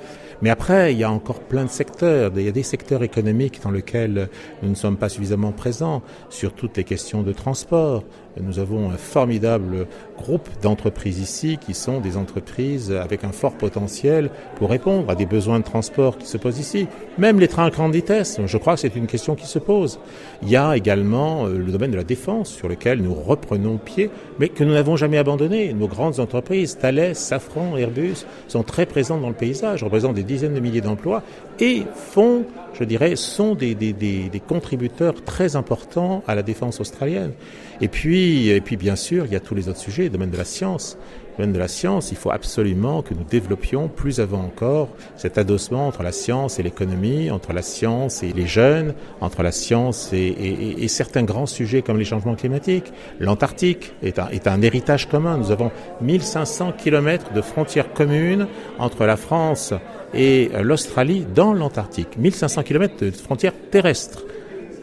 Mais 0.41 0.51
après, 0.51 0.93
il 0.93 0.99
y 0.99 1.05
a 1.05 1.11
encore 1.11 1.41
plein 1.41 1.65
de 1.65 1.71
secteurs. 1.71 2.31
Il 2.37 2.43
y 2.43 2.49
a 2.49 2.53
des 2.53 2.63
secteurs 2.63 3.03
économiques 3.03 3.61
dans 3.63 3.73
lesquels 3.73 4.29
nous 4.63 4.71
ne 4.71 4.75
sommes 4.75 4.97
pas 4.97 5.09
suffisamment 5.09 5.53
présents 5.53 6.03
sur 6.31 6.53
toutes 6.53 6.77
les 6.77 6.85
questions 6.85 7.23
de 7.23 7.33
transport. 7.33 8.05
Nous 8.41 8.59
avons 8.59 8.91
un 8.91 8.97
formidable 8.97 9.87
groupe 10.17 10.49
d'entreprises 10.63 11.19
ici 11.19 11.59
qui 11.61 11.75
sont 11.75 12.01
des 12.01 12.17
entreprises 12.17 12.93
avec 12.93 13.25
un 13.25 13.33
fort 13.33 13.55
potentiel 13.55 14.31
pour 14.57 14.71
répondre 14.71 15.11
à 15.11 15.15
des 15.15 15.27
besoins 15.27 15.59
de 15.59 15.65
transport 15.65 16.19
qui 16.19 16.27
se 16.27 16.37
posent 16.37 16.59
ici. 16.59 16.87
Même 17.19 17.41
les 17.41 17.49
trains 17.49 17.67
à 17.67 17.71
grande 17.71 17.93
vitesse, 17.93 18.41
je 18.45 18.59
crois 18.59 18.75
que 18.75 18.81
c'est 18.81 18.97
une 18.97 19.07
question 19.07 19.35
qui 19.35 19.47
se 19.47 19.59
pose. 19.59 19.99
Il 20.43 20.51
y 20.51 20.57
a 20.57 20.77
également 20.77 21.47
euh, 21.47 21.59
le 21.59 21.73
domaine 21.73 21.91
de 21.91 21.97
la 21.97 22.05
défense 22.05 22.51
sur 22.51 22.69
lequel 22.69 23.03
nous 23.03 23.15
reprenons 23.15 23.79
pied, 23.79 24.11
mais 24.39 24.49
que 24.49 24.65
nous 24.65 24.73
n'avons 24.73 24.97
jamais 24.97 25.19
abandonné. 25.19 25.73
Nos 25.73 25.89
grandes 25.89 26.21
entreprises, 26.21 26.79
Thales, 26.79 27.15
Safran, 27.15 27.77
Airbus, 27.77 28.27
sont 28.47 28.63
très 28.63 28.87
présentes 28.87 29.23
dans 29.23 29.29
le 29.29 29.35
paysage, 29.35 29.83
représentent 29.83 30.15
des 30.15 30.23
dizaines 30.23 30.55
de 30.55 30.61
milliers 30.61 30.81
d'emplois 30.81 31.23
et 31.61 31.83
font, 31.95 32.45
je 32.75 32.85
dirais, 32.85 33.17
sont 33.17 33.55
des, 33.55 33.75
des, 33.75 33.93
des, 33.93 34.29
des, 34.29 34.41
contributeurs 34.41 35.23
très 35.25 35.57
importants 35.57 36.23
à 36.27 36.35
la 36.35 36.43
défense 36.43 36.81
australienne. 36.81 37.33
Et 37.81 37.89
puis, 37.89 38.49
et 38.49 38.61
puis, 38.61 38.77
bien 38.77 38.97
sûr, 38.97 39.27
il 39.27 39.33
y 39.33 39.37
a 39.37 39.41
tous 39.41 39.55
les 39.55 39.69
autres 39.69 39.79
sujets, 39.79 40.05
le 40.05 40.11
domaine 40.11 40.31
de 40.31 40.37
la 40.37 40.45
science. 40.45 40.99
Le 41.39 41.45
domaine 41.45 41.55
de 41.55 41.61
la 41.61 41.69
science, 41.69 42.11
il 42.11 42.17
faut 42.17 42.33
absolument 42.33 43.03
que 43.03 43.15
nous 43.15 43.23
développions 43.23 43.89
plus 43.89 44.19
avant 44.19 44.41
encore 44.41 44.89
cet 45.17 45.39
adossement 45.39 45.87
entre 45.87 46.03
la 46.03 46.11
science 46.11 46.59
et 46.59 46.65
l'économie, 46.65 47.31
entre 47.31 47.53
la 47.53 47.63
science 47.63 48.25
et 48.25 48.33
les 48.33 48.49
jeunes, 48.49 48.95
entre 49.21 49.45
la 49.45 49.53
science 49.53 50.13
et, 50.13 50.17
et, 50.17 50.83
et 50.83 50.89
certains 50.89 51.23
grands 51.23 51.47
sujets 51.47 51.83
comme 51.83 51.97
les 51.99 52.05
changements 52.05 52.35
climatiques. 52.35 52.93
L'Antarctique 53.21 53.93
est 54.03 54.19
un, 54.19 54.29
est 54.31 54.49
un 54.49 54.63
héritage 54.63 55.09
commun. 55.09 55.39
Nous 55.39 55.53
avons 55.53 55.71
1500 56.01 56.73
kilomètres 56.73 57.33
de 57.33 57.41
frontières 57.41 57.93
communes 57.93 58.49
entre 58.81 59.07
la 59.07 59.17
France 59.17 59.75
et 60.15 60.51
l'Australie 60.63 61.27
dans 61.35 61.53
l'Antarctique. 61.53 62.17
1500 62.17 62.63
km 62.63 63.05
de 63.05 63.11
frontières 63.11 63.53
terrestres 63.71 64.25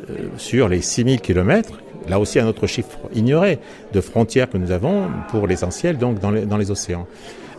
euh, 0.09 0.27
sur 0.37 0.69
les 0.69 0.81
6000 0.81 1.21
km. 1.21 1.79
Là 2.07 2.19
aussi 2.19 2.39
un 2.39 2.47
autre 2.47 2.67
chiffre 2.67 2.99
ignoré 3.15 3.59
de 3.93 4.01
frontières 4.01 4.49
que 4.49 4.57
nous 4.57 4.71
avons 4.71 5.09
pour 5.29 5.47
l'essentiel 5.47 5.97
donc 5.97 6.19
dans 6.19 6.31
les, 6.31 6.45
dans 6.45 6.57
les 6.57 6.69
océans. 6.69 7.07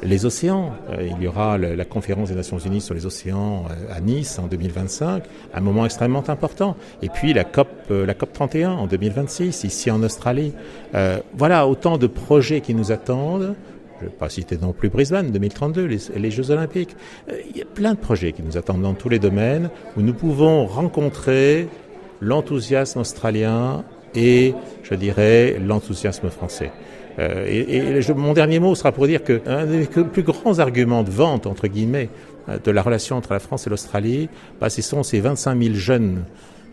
Les 0.02 0.26
océans, 0.26 0.72
euh, 0.90 1.08
il 1.10 1.22
y 1.22 1.26
aura 1.26 1.56
la 1.56 1.84
conférence 1.86 2.28
des 2.28 2.34
Nations 2.34 2.58
Unies 2.58 2.82
sur 2.82 2.94
les 2.94 3.06
océans 3.06 3.64
euh, 3.70 3.96
à 3.96 4.00
Nice 4.00 4.38
en 4.38 4.46
2025, 4.46 5.24
un 5.54 5.60
moment 5.60 5.86
extrêmement 5.86 6.28
important. 6.28 6.76
Et 7.02 7.08
puis 7.08 7.32
la 7.32 7.44
COP, 7.44 7.68
la 7.90 8.14
COP 8.14 8.32
31 8.32 8.72
en 8.72 8.86
2026 8.86 9.64
ici 9.64 9.90
en 9.90 10.02
Australie. 10.02 10.52
Voilà 11.34 11.66
autant 11.66 11.98
de 11.98 12.06
projets 12.06 12.60
qui 12.60 12.74
nous 12.74 12.92
attendent 12.92 13.54
je 13.98 14.04
ne 14.04 14.10
vais 14.10 14.16
pas 14.16 14.28
citer 14.28 14.58
non 14.58 14.72
plus 14.72 14.88
Brisbane 14.88 15.30
2032, 15.30 15.88
les, 16.16 16.30
Jeux 16.30 16.50
Olympiques. 16.50 16.96
Il 17.50 17.56
y 17.56 17.62
a 17.62 17.64
plein 17.64 17.94
de 17.94 17.98
projets 17.98 18.32
qui 18.32 18.42
nous 18.42 18.56
attendent 18.56 18.82
dans 18.82 18.94
tous 18.94 19.08
les 19.08 19.18
domaines 19.18 19.70
où 19.96 20.02
nous 20.02 20.14
pouvons 20.14 20.66
rencontrer 20.66 21.68
l'enthousiasme 22.20 23.00
australien 23.00 23.84
et, 24.14 24.54
je 24.82 24.94
dirais, 24.94 25.58
l'enthousiasme 25.58 26.30
français. 26.30 26.72
Euh, 27.18 27.46
et, 27.48 28.12
mon 28.14 28.34
dernier 28.34 28.58
mot 28.58 28.74
sera 28.74 28.92
pour 28.92 29.06
dire 29.06 29.24
que 29.24 29.40
un 29.46 29.64
des 29.64 29.86
plus 29.86 30.22
grands 30.22 30.58
arguments 30.58 31.02
de 31.02 31.10
vente, 31.10 31.46
entre 31.46 31.66
guillemets, 31.66 32.10
de 32.62 32.70
la 32.70 32.82
relation 32.82 33.16
entre 33.16 33.32
la 33.32 33.38
France 33.38 33.66
et 33.66 33.70
l'Australie, 33.70 34.28
bah, 34.60 34.70
ce 34.70 34.82
sont 34.82 35.02
ces 35.02 35.20
25 35.20 35.60
000 35.60 35.74
jeunes 35.74 36.24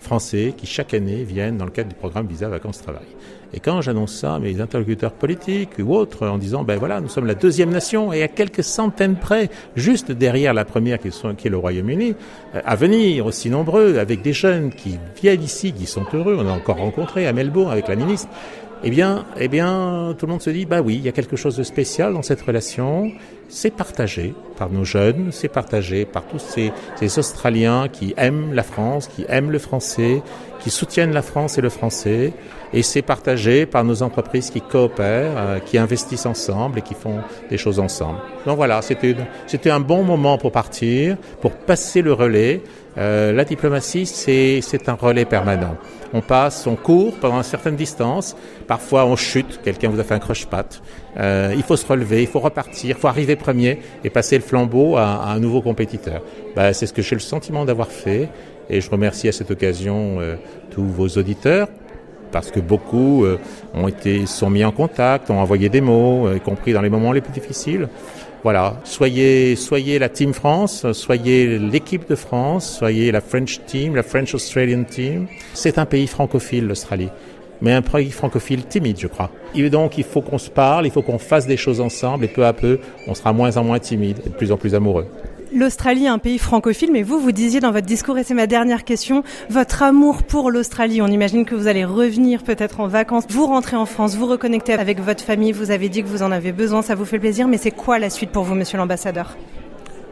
français 0.03 0.53
qui 0.55 0.67
chaque 0.67 0.93
année 0.93 1.23
viennent 1.23 1.57
dans 1.57 1.65
le 1.65 1.71
cadre 1.71 1.89
du 1.89 1.95
programme 1.95 2.27
Visa 2.27 2.47
Vacances 2.49 2.81
Travail. 2.81 3.07
Et 3.55 3.59
quand 3.59 3.81
j'annonce 3.81 4.13
ça 4.13 4.35
à 4.35 4.39
mes 4.39 4.59
interlocuteurs 4.61 5.13
politiques 5.13 5.77
ou 5.79 5.95
autres 5.95 6.27
en 6.27 6.39
disant 6.39 6.63
ben 6.63 6.77
voilà 6.77 6.99
nous 7.01 7.07
sommes 7.07 7.27
la 7.27 7.35
deuxième 7.35 7.69
nation 7.69 8.11
et 8.11 8.23
à 8.23 8.27
quelques 8.27 8.63
centaines 8.63 9.15
près 9.15 9.49
juste 9.75 10.11
derrière 10.11 10.53
la 10.55 10.65
première 10.65 10.99
qui, 10.99 11.07
est 11.07 11.49
le 11.49 11.57
Royaume-Uni 11.57 12.15
à 12.53 12.75
venir 12.75 13.27
aussi 13.27 13.51
nombreux 13.51 13.99
avec 13.99 14.23
des 14.23 14.33
jeunes 14.33 14.71
qui 14.71 14.97
viennent 15.21 15.43
ici 15.43 15.71
qui 15.71 15.85
sont 15.85 16.05
heureux 16.13 16.35
on 16.39 16.47
a 16.47 16.51
encore 16.51 16.77
rencontré 16.77 17.27
à 17.27 17.33
Melbourne 17.33 17.71
avec 17.71 17.87
la 17.87 17.95
ministre 17.95 18.27
eh 18.85 18.89
bien, 18.89 19.25
eh 19.39 19.47
bien, 19.47 20.13
tout 20.17 20.25
le 20.25 20.31
monde 20.31 20.41
se 20.41 20.49
dit, 20.49 20.65
bah 20.65 20.81
oui, 20.81 20.95
il 20.95 21.05
y 21.05 21.07
a 21.07 21.13
quelque 21.13 21.37
chose 21.37 21.55
de 21.55 21.63
spécial 21.63 22.13
dans 22.13 22.21
cette 22.21 22.41
relation. 22.41 23.11
C'est 23.47 23.71
partagé 23.71 24.33
par 24.57 24.69
nos 24.69 24.83
jeunes, 24.83 25.29
c'est 25.31 25.47
partagé 25.47 26.05
par 26.05 26.23
tous 26.25 26.39
ces, 26.39 26.73
ces, 26.97 27.17
Australiens 27.19 27.87
qui 27.87 28.13
aiment 28.17 28.53
la 28.53 28.63
France, 28.63 29.07
qui 29.07 29.25
aiment 29.29 29.51
le 29.51 29.59
français, 29.59 30.21
qui 30.63 30.69
soutiennent 30.69 31.13
la 31.13 31.21
France 31.21 31.57
et 31.57 31.61
le 31.61 31.69
français, 31.69 32.33
et 32.73 32.81
c'est 32.81 33.01
partagé 33.01 33.65
par 33.65 33.83
nos 33.83 34.01
entreprises 34.01 34.49
qui 34.49 34.61
coopèrent, 34.61 35.37
euh, 35.37 35.59
qui 35.59 35.77
investissent 35.77 36.25
ensemble 36.25 36.79
et 36.79 36.81
qui 36.81 36.95
font 36.95 37.19
des 37.49 37.57
choses 37.57 37.79
ensemble. 37.79 38.19
Donc 38.45 38.55
voilà, 38.55 38.81
c'était 38.81 39.15
c'était 39.45 39.69
un 39.69 39.81
bon 39.81 40.03
moment 40.03 40.37
pour 40.37 40.51
partir, 40.51 41.17
pour 41.41 41.51
passer 41.51 42.01
le 42.01 42.13
relais. 42.13 42.61
Euh, 42.97 43.33
la 43.33 43.43
diplomatie, 43.43 44.05
c'est 44.05 44.61
c'est 44.61 44.87
un 44.87 44.93
relais 44.93 45.25
permanent. 45.25 45.75
On 46.13 46.21
passe, 46.21 46.67
on 46.67 46.75
court 46.75 47.13
pendant 47.19 47.37
une 47.37 47.43
certaine 47.43 47.75
distance. 47.75 48.35
Parfois, 48.67 49.05
on 49.05 49.15
chute. 49.15 49.61
Quelqu'un 49.63 49.89
vous 49.89 49.99
a 49.99 50.03
fait 50.03 50.13
un 50.13 50.19
croche-patte. 50.19 50.81
Euh, 51.17 51.53
il 51.55 51.63
faut 51.63 51.75
se 51.75 51.87
relever, 51.87 52.21
il 52.21 52.27
faut 52.27 52.39
repartir, 52.39 52.95
il 52.95 52.99
faut 52.99 53.07
arriver 53.07 53.35
premier 53.35 53.79
et 54.03 54.09
passer 54.11 54.37
le 54.37 54.43
flambeau 54.43 54.95
à, 54.95 55.23
à 55.23 55.33
un 55.33 55.39
nouveau 55.39 55.61
compétiteur. 55.61 56.21
Ben, 56.55 56.71
c'est 56.71 56.85
ce 56.85 56.93
que 56.93 57.01
j'ai 57.01 57.15
le 57.15 57.21
sentiment 57.21 57.65
d'avoir 57.65 57.87
fait. 57.87 58.29
Et 58.69 58.81
je 58.81 58.89
remercie 58.89 59.27
à 59.27 59.31
cette 59.31 59.51
occasion 59.51 60.17
euh, 60.19 60.35
tous 60.71 60.83
vos 60.83 61.07
auditeurs 61.07 61.67
parce 62.31 62.49
que 62.49 62.59
beaucoup 62.59 63.25
euh, 63.25 63.37
ont 63.73 63.87
été 63.87 64.25
sont 64.25 64.49
mis 64.49 64.63
en 64.65 64.71
contact, 64.71 65.29
ont 65.29 65.39
envoyé 65.39 65.69
des 65.69 65.81
mots, 65.81 66.33
y 66.33 66.39
compris 66.39 66.73
dans 66.73 66.81
les 66.81 66.89
moments 66.89 67.11
les 67.11 67.21
plus 67.21 67.33
difficiles. 67.33 67.87
voilà, 68.43 68.77
soyez, 68.83 69.55
soyez 69.55 69.99
la 69.99 70.09
Team 70.09 70.33
France, 70.33 70.91
soyez 70.93 71.59
l'équipe 71.59 72.09
de 72.09 72.15
France, 72.15 72.77
soyez 72.77 73.11
la 73.11 73.21
French 73.21 73.61
Team, 73.67 73.95
la 73.95 74.03
French 74.03 74.33
Australian 74.33 74.83
Team. 74.83 75.27
C'est 75.53 75.77
un 75.77 75.85
pays 75.85 76.07
francophile, 76.07 76.67
l'Australie 76.67 77.09
mais 77.63 77.71
un 77.71 77.81
pays 77.81 78.11
francophile 78.11 78.65
timide, 78.65 78.99
je 78.99 79.07
crois. 79.07 79.31
Et 79.55 79.69
donc, 79.69 79.97
il 79.97 80.03
faut 80.03 80.21
qu'on 80.21 80.37
se 80.37 80.49
parle, 80.49 80.85
il 80.85 80.91
faut 80.91 81.01
qu'on 81.01 81.17
fasse 81.17 81.47
des 81.47 81.57
choses 81.57 81.79
ensemble, 81.79 82.25
et 82.25 82.27
peu 82.27 82.45
à 82.45 82.51
peu, 82.51 82.79
on 83.07 83.15
sera 83.15 83.31
moins 83.31 83.55
en 83.55 83.63
moins 83.63 83.79
timide 83.79 84.19
et 84.25 84.29
de 84.29 84.35
plus 84.35 84.51
en 84.51 84.57
plus 84.57 84.75
amoureux. 84.75 85.07
L'Australie 85.55 86.05
est 86.05 86.09
un 86.09 86.17
pays 86.17 86.39
francophile, 86.39 86.89
mais 86.91 87.03
vous, 87.03 87.19
vous 87.19 87.31
disiez 87.31 87.59
dans 87.59 87.71
votre 87.71 87.85
discours, 87.85 88.17
et 88.17 88.23
c'est 88.23 88.33
ma 88.33 88.47
dernière 88.47 88.83
question, 88.83 89.23
votre 89.51 89.83
amour 89.83 90.23
pour 90.23 90.49
l'Australie. 90.49 90.99
On 90.99 91.07
imagine 91.07 91.45
que 91.45 91.53
vous 91.53 91.67
allez 91.67 91.85
revenir 91.85 92.41
peut-être 92.41 92.79
en 92.79 92.87
vacances, 92.87 93.25
vous 93.29 93.45
rentrez 93.45 93.75
en 93.75 93.85
France, 93.85 94.15
vous 94.15 94.25
reconnectez 94.25 94.73
avec 94.73 94.99
votre 94.99 95.23
famille, 95.23 95.51
vous 95.51 95.69
avez 95.69 95.89
dit 95.89 96.01
que 96.01 96.07
vous 96.07 96.23
en 96.23 96.31
avez 96.31 96.53
besoin, 96.53 96.81
ça 96.81 96.95
vous 96.95 97.05
fait 97.05 97.19
plaisir, 97.19 97.47
mais 97.47 97.57
c'est 97.57 97.69
quoi 97.69 97.99
la 97.99 98.09
suite 98.09 98.31
pour 98.31 98.45
vous, 98.45 98.55
monsieur 98.55 98.79
l'ambassadeur? 98.79 99.37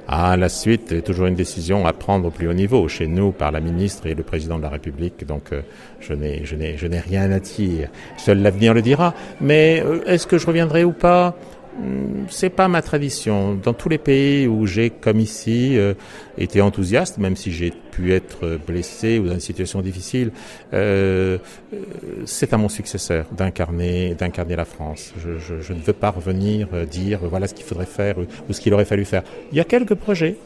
Ah, 0.08 0.36
la 0.38 0.50
suite 0.50 0.92
est 0.92 1.02
toujours 1.02 1.26
une 1.28 1.36
décision 1.36 1.88
à 1.88 1.94
prendre 1.94 2.28
au 2.28 2.32
plus 2.32 2.48
haut 2.48 2.54
niveau, 2.54 2.88
chez 2.88 3.08
nous, 3.08 3.32
par 3.32 3.52
la 3.52 3.62
ministre 3.62 4.08
et 4.08 4.14
le 4.14 4.24
président 4.24 4.58
de 4.58 4.64
la 4.64 4.70
République. 4.70 5.26
Donc, 5.26 5.54
euh, 5.54 5.62
je 6.02 6.14
n'ai, 6.14 6.42
je 6.44 6.56
n'ai, 6.56 6.78
je 6.78 6.86
n'ai 6.86 7.00
rien 7.00 7.32
à 7.32 7.40
dire. 7.40 7.90
Seul 8.18 8.42
l'avenir 8.42 8.74
le 8.74 8.82
dira. 8.82 9.14
Mais 9.40 9.82
euh, 9.84 10.04
est-ce 10.06 10.28
que 10.28 10.38
je 10.38 10.46
reviendrai 10.46 10.84
ou 10.84 10.92
pas? 10.92 11.36
C'est 12.30 12.50
pas 12.50 12.68
ma 12.68 12.82
tradition. 12.82 13.56
Dans 13.56 13.74
tous 13.74 13.90
les 13.90 13.98
pays 13.98 14.48
où 14.48 14.66
j'ai, 14.66 14.90
comme 14.90 15.20
ici, 15.20 15.78
euh, 15.78 15.94
été 16.38 16.62
enthousiaste, 16.62 17.18
même 17.18 17.36
si 17.36 17.52
j'ai 17.52 17.72
pu 17.92 18.14
être 18.14 18.60
blessé 18.68 19.20
ou 19.20 19.28
dans 19.28 19.34
une 19.34 19.40
situation 19.40 19.82
difficile, 19.82 20.32
euh, 20.74 21.38
euh, 21.74 21.78
c'est 22.26 22.54
à 22.54 22.58
mon 22.58 22.70
successeur 22.70 23.26
d'incarner, 23.32 24.16
d'incarner 24.16 24.56
la 24.56 24.66
France. 24.66 25.14
Je, 25.18 25.38
je, 25.38 25.62
je, 25.62 25.74
ne 25.74 25.80
veux 25.80 25.94
pas 25.94 26.10
revenir 26.10 26.68
dire 26.90 27.20
voilà 27.24 27.48
ce 27.48 27.54
qu'il 27.54 27.66
faudrait 27.66 27.86
faire 27.86 28.16
ou 28.18 28.54
ce 28.54 28.60
qu'il 28.60 28.74
aurait 28.74 28.86
fallu 28.86 29.06
faire. 29.06 29.24
Il 29.52 29.58
y 29.58 29.62
a 29.62 29.66
quelques 29.66 29.96
projets 29.96 30.38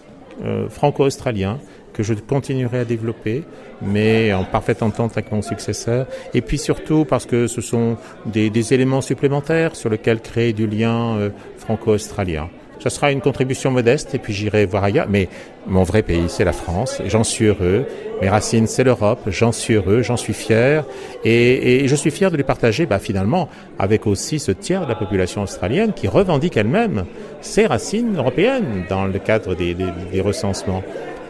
franco-australiens 0.69 1.59
que 1.95 2.03
je 2.03 2.13
continuerai 2.13 2.79
à 2.79 2.85
développer, 2.85 3.43
mais 3.81 4.33
en 4.33 4.43
parfaite 4.43 4.83
entente 4.83 5.13
avec 5.13 5.31
mon 5.31 5.41
successeur. 5.41 6.07
Et 6.33 6.41
puis 6.41 6.57
surtout 6.57 7.05
parce 7.05 7.25
que 7.25 7.47
ce 7.47 7.61
sont 7.61 7.97
des, 8.25 8.73
éléments 8.73 9.01
supplémentaires 9.01 9.75
sur 9.75 9.89
lesquels 9.89 10.19
créer 10.19 10.51
du 10.51 10.67
lien 10.67 11.15
euh, 11.17 11.29
franco-australien. 11.57 12.49
Ce 12.79 12.89
sera 12.89 13.11
une 13.11 13.21
contribution 13.21 13.71
modeste 13.71 14.13
et 14.15 14.19
puis 14.19 14.33
j'irai 14.33 14.65
voir 14.65 14.83
ailleurs. 14.83 15.07
Mais 15.09 15.29
mon 15.65 15.83
vrai 15.83 16.01
pays, 16.03 16.25
c'est 16.27 16.43
la 16.43 16.51
France. 16.51 17.01
J'en 17.05 17.23
suis 17.23 17.45
heureux. 17.45 17.85
Mes 18.21 18.27
racines, 18.27 18.67
c'est 18.67 18.83
l'Europe. 18.83 19.21
J'en 19.27 19.51
suis 19.51 19.75
heureux, 19.75 20.01
j'en 20.01 20.17
suis 20.17 20.33
fier. 20.33 20.83
Et, 21.23 21.87
je 21.87 21.95
suis 21.95 22.11
fier 22.11 22.29
de 22.31 22.37
les 22.37 22.43
partager, 22.43 22.85
bah, 22.85 22.99
finalement, 22.99 23.47
avec 23.79 24.05
aussi 24.05 24.39
ce 24.39 24.51
tiers 24.51 24.83
de 24.83 24.89
la 24.89 24.95
population 24.95 25.43
australienne 25.43 25.93
qui 25.93 26.07
revendique 26.07 26.57
elle-même 26.57 27.05
ses 27.41 27.65
racines 27.65 28.17
européennes 28.17 28.83
dans 28.89 29.05
le 29.05 29.19
cadre 29.19 29.55
des 29.55 30.21
recensements. 30.21 30.83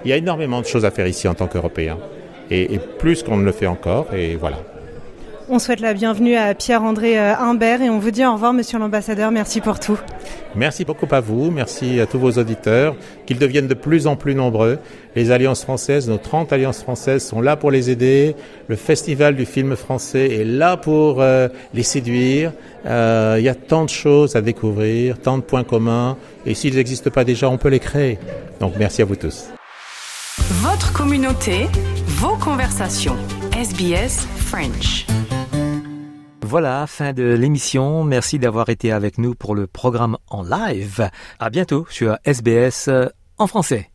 Il 0.06 0.10
y 0.10 0.14
a 0.14 0.18
énormément 0.18 0.62
de 0.62 0.66
choses 0.66 0.86
à 0.86 0.92
faire 0.92 1.08
ici 1.08 1.28
en 1.28 1.34
tant 1.34 1.48
qu'Européens. 1.48 1.98
Et, 2.52 2.76
et, 2.76 2.80
plus 2.80 3.24
qu'on 3.24 3.38
ne 3.38 3.44
le 3.44 3.52
fait 3.52 3.66
encore, 3.66 4.14
et 4.14 4.36
voilà. 4.36 4.58
On 5.48 5.60
souhaite 5.60 5.80
la 5.80 5.94
bienvenue 5.94 6.36
à 6.36 6.56
Pierre-André 6.56 7.20
euh, 7.20 7.36
Humbert 7.36 7.84
et 7.84 7.90
on 7.92 8.00
vous 8.00 8.10
dit 8.10 8.26
au 8.26 8.34
revoir, 8.34 8.52
monsieur 8.52 8.80
l'ambassadeur. 8.80 9.30
Merci 9.30 9.62
pour 9.62 9.80
tout. 9.80 10.00
Merci 10.56 10.86
beaucoup 10.86 11.06
à 11.12 11.20
vous. 11.20 11.52
Merci 11.52 12.00
à 12.00 12.08
tous 12.08 12.18
vos 12.18 12.32
auditeurs. 12.32 12.96
Qu'ils 13.28 13.38
deviennent 13.38 13.68
de 13.68 13.76
plus 13.76 14.08
en 14.08 14.16
plus 14.16 14.34
nombreux. 14.34 14.80
Les 15.16 15.30
alliances 15.30 15.62
françaises, 15.62 16.10
nos 16.10 16.18
30 16.18 16.52
alliances 16.52 16.82
françaises 16.82 17.24
sont 17.24 17.42
là 17.42 17.58
pour 17.58 17.70
les 17.70 17.92
aider. 17.92 18.36
Le 18.68 18.76
festival 18.76 19.36
du 19.36 19.46
film 19.46 19.76
français 19.76 20.32
est 20.32 20.46
là 20.46 20.78
pour 20.78 21.22
euh, 21.22 21.48
les 21.76 21.84
séduire. 21.84 22.52
Euh, 22.88 23.36
il 23.38 23.44
y 23.44 23.50
a 23.50 23.56
tant 23.56 23.86
de 23.86 23.90
choses 23.90 24.36
à 24.36 24.42
découvrir, 24.42 25.20
tant 25.20 25.38
de 25.38 25.44
points 25.44 25.64
communs. 25.64 26.18
Et 26.48 26.56
s'ils 26.56 26.74
n'existent 26.74 27.12
pas 27.12 27.24
déjà, 27.24 27.50
on 27.50 27.60
peut 27.60 27.70
les 27.70 27.80
créer. 27.80 28.18
Donc 28.60 28.74
merci 28.80 29.04
à 29.04 29.06
vous 29.06 29.16
tous. 29.16 29.55
Votre 30.38 30.92
communauté, 30.92 31.70
vos 32.08 32.36
conversations. 32.36 33.16
SBS 33.54 34.28
French. 34.36 35.06
Voilà, 36.42 36.86
fin 36.88 37.14
de 37.14 37.24
l'émission. 37.24 38.04
Merci 38.04 38.38
d'avoir 38.38 38.68
été 38.68 38.92
avec 38.92 39.18
nous 39.18 39.34
pour 39.34 39.56
le 39.56 39.66
programme 39.66 40.18
en 40.30 40.44
live. 40.44 41.10
À 41.40 41.50
bientôt 41.50 41.86
sur 41.90 42.18
SBS 42.26 42.90
euh, 42.90 43.06
en 43.38 43.48
français. 43.48 43.90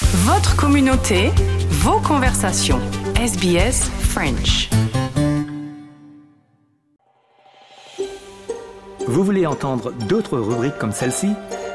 Votre 0.00 0.56
communauté, 0.56 1.30
vos 1.70 2.00
conversations. 2.00 2.80
SBS 3.14 3.88
French. 4.00 4.70
Vous 9.06 9.22
voulez 9.22 9.46
entendre 9.46 9.92
d'autres 10.08 10.36
rubriques 10.36 10.78
comme 10.78 10.92
celle-ci? 10.92 11.28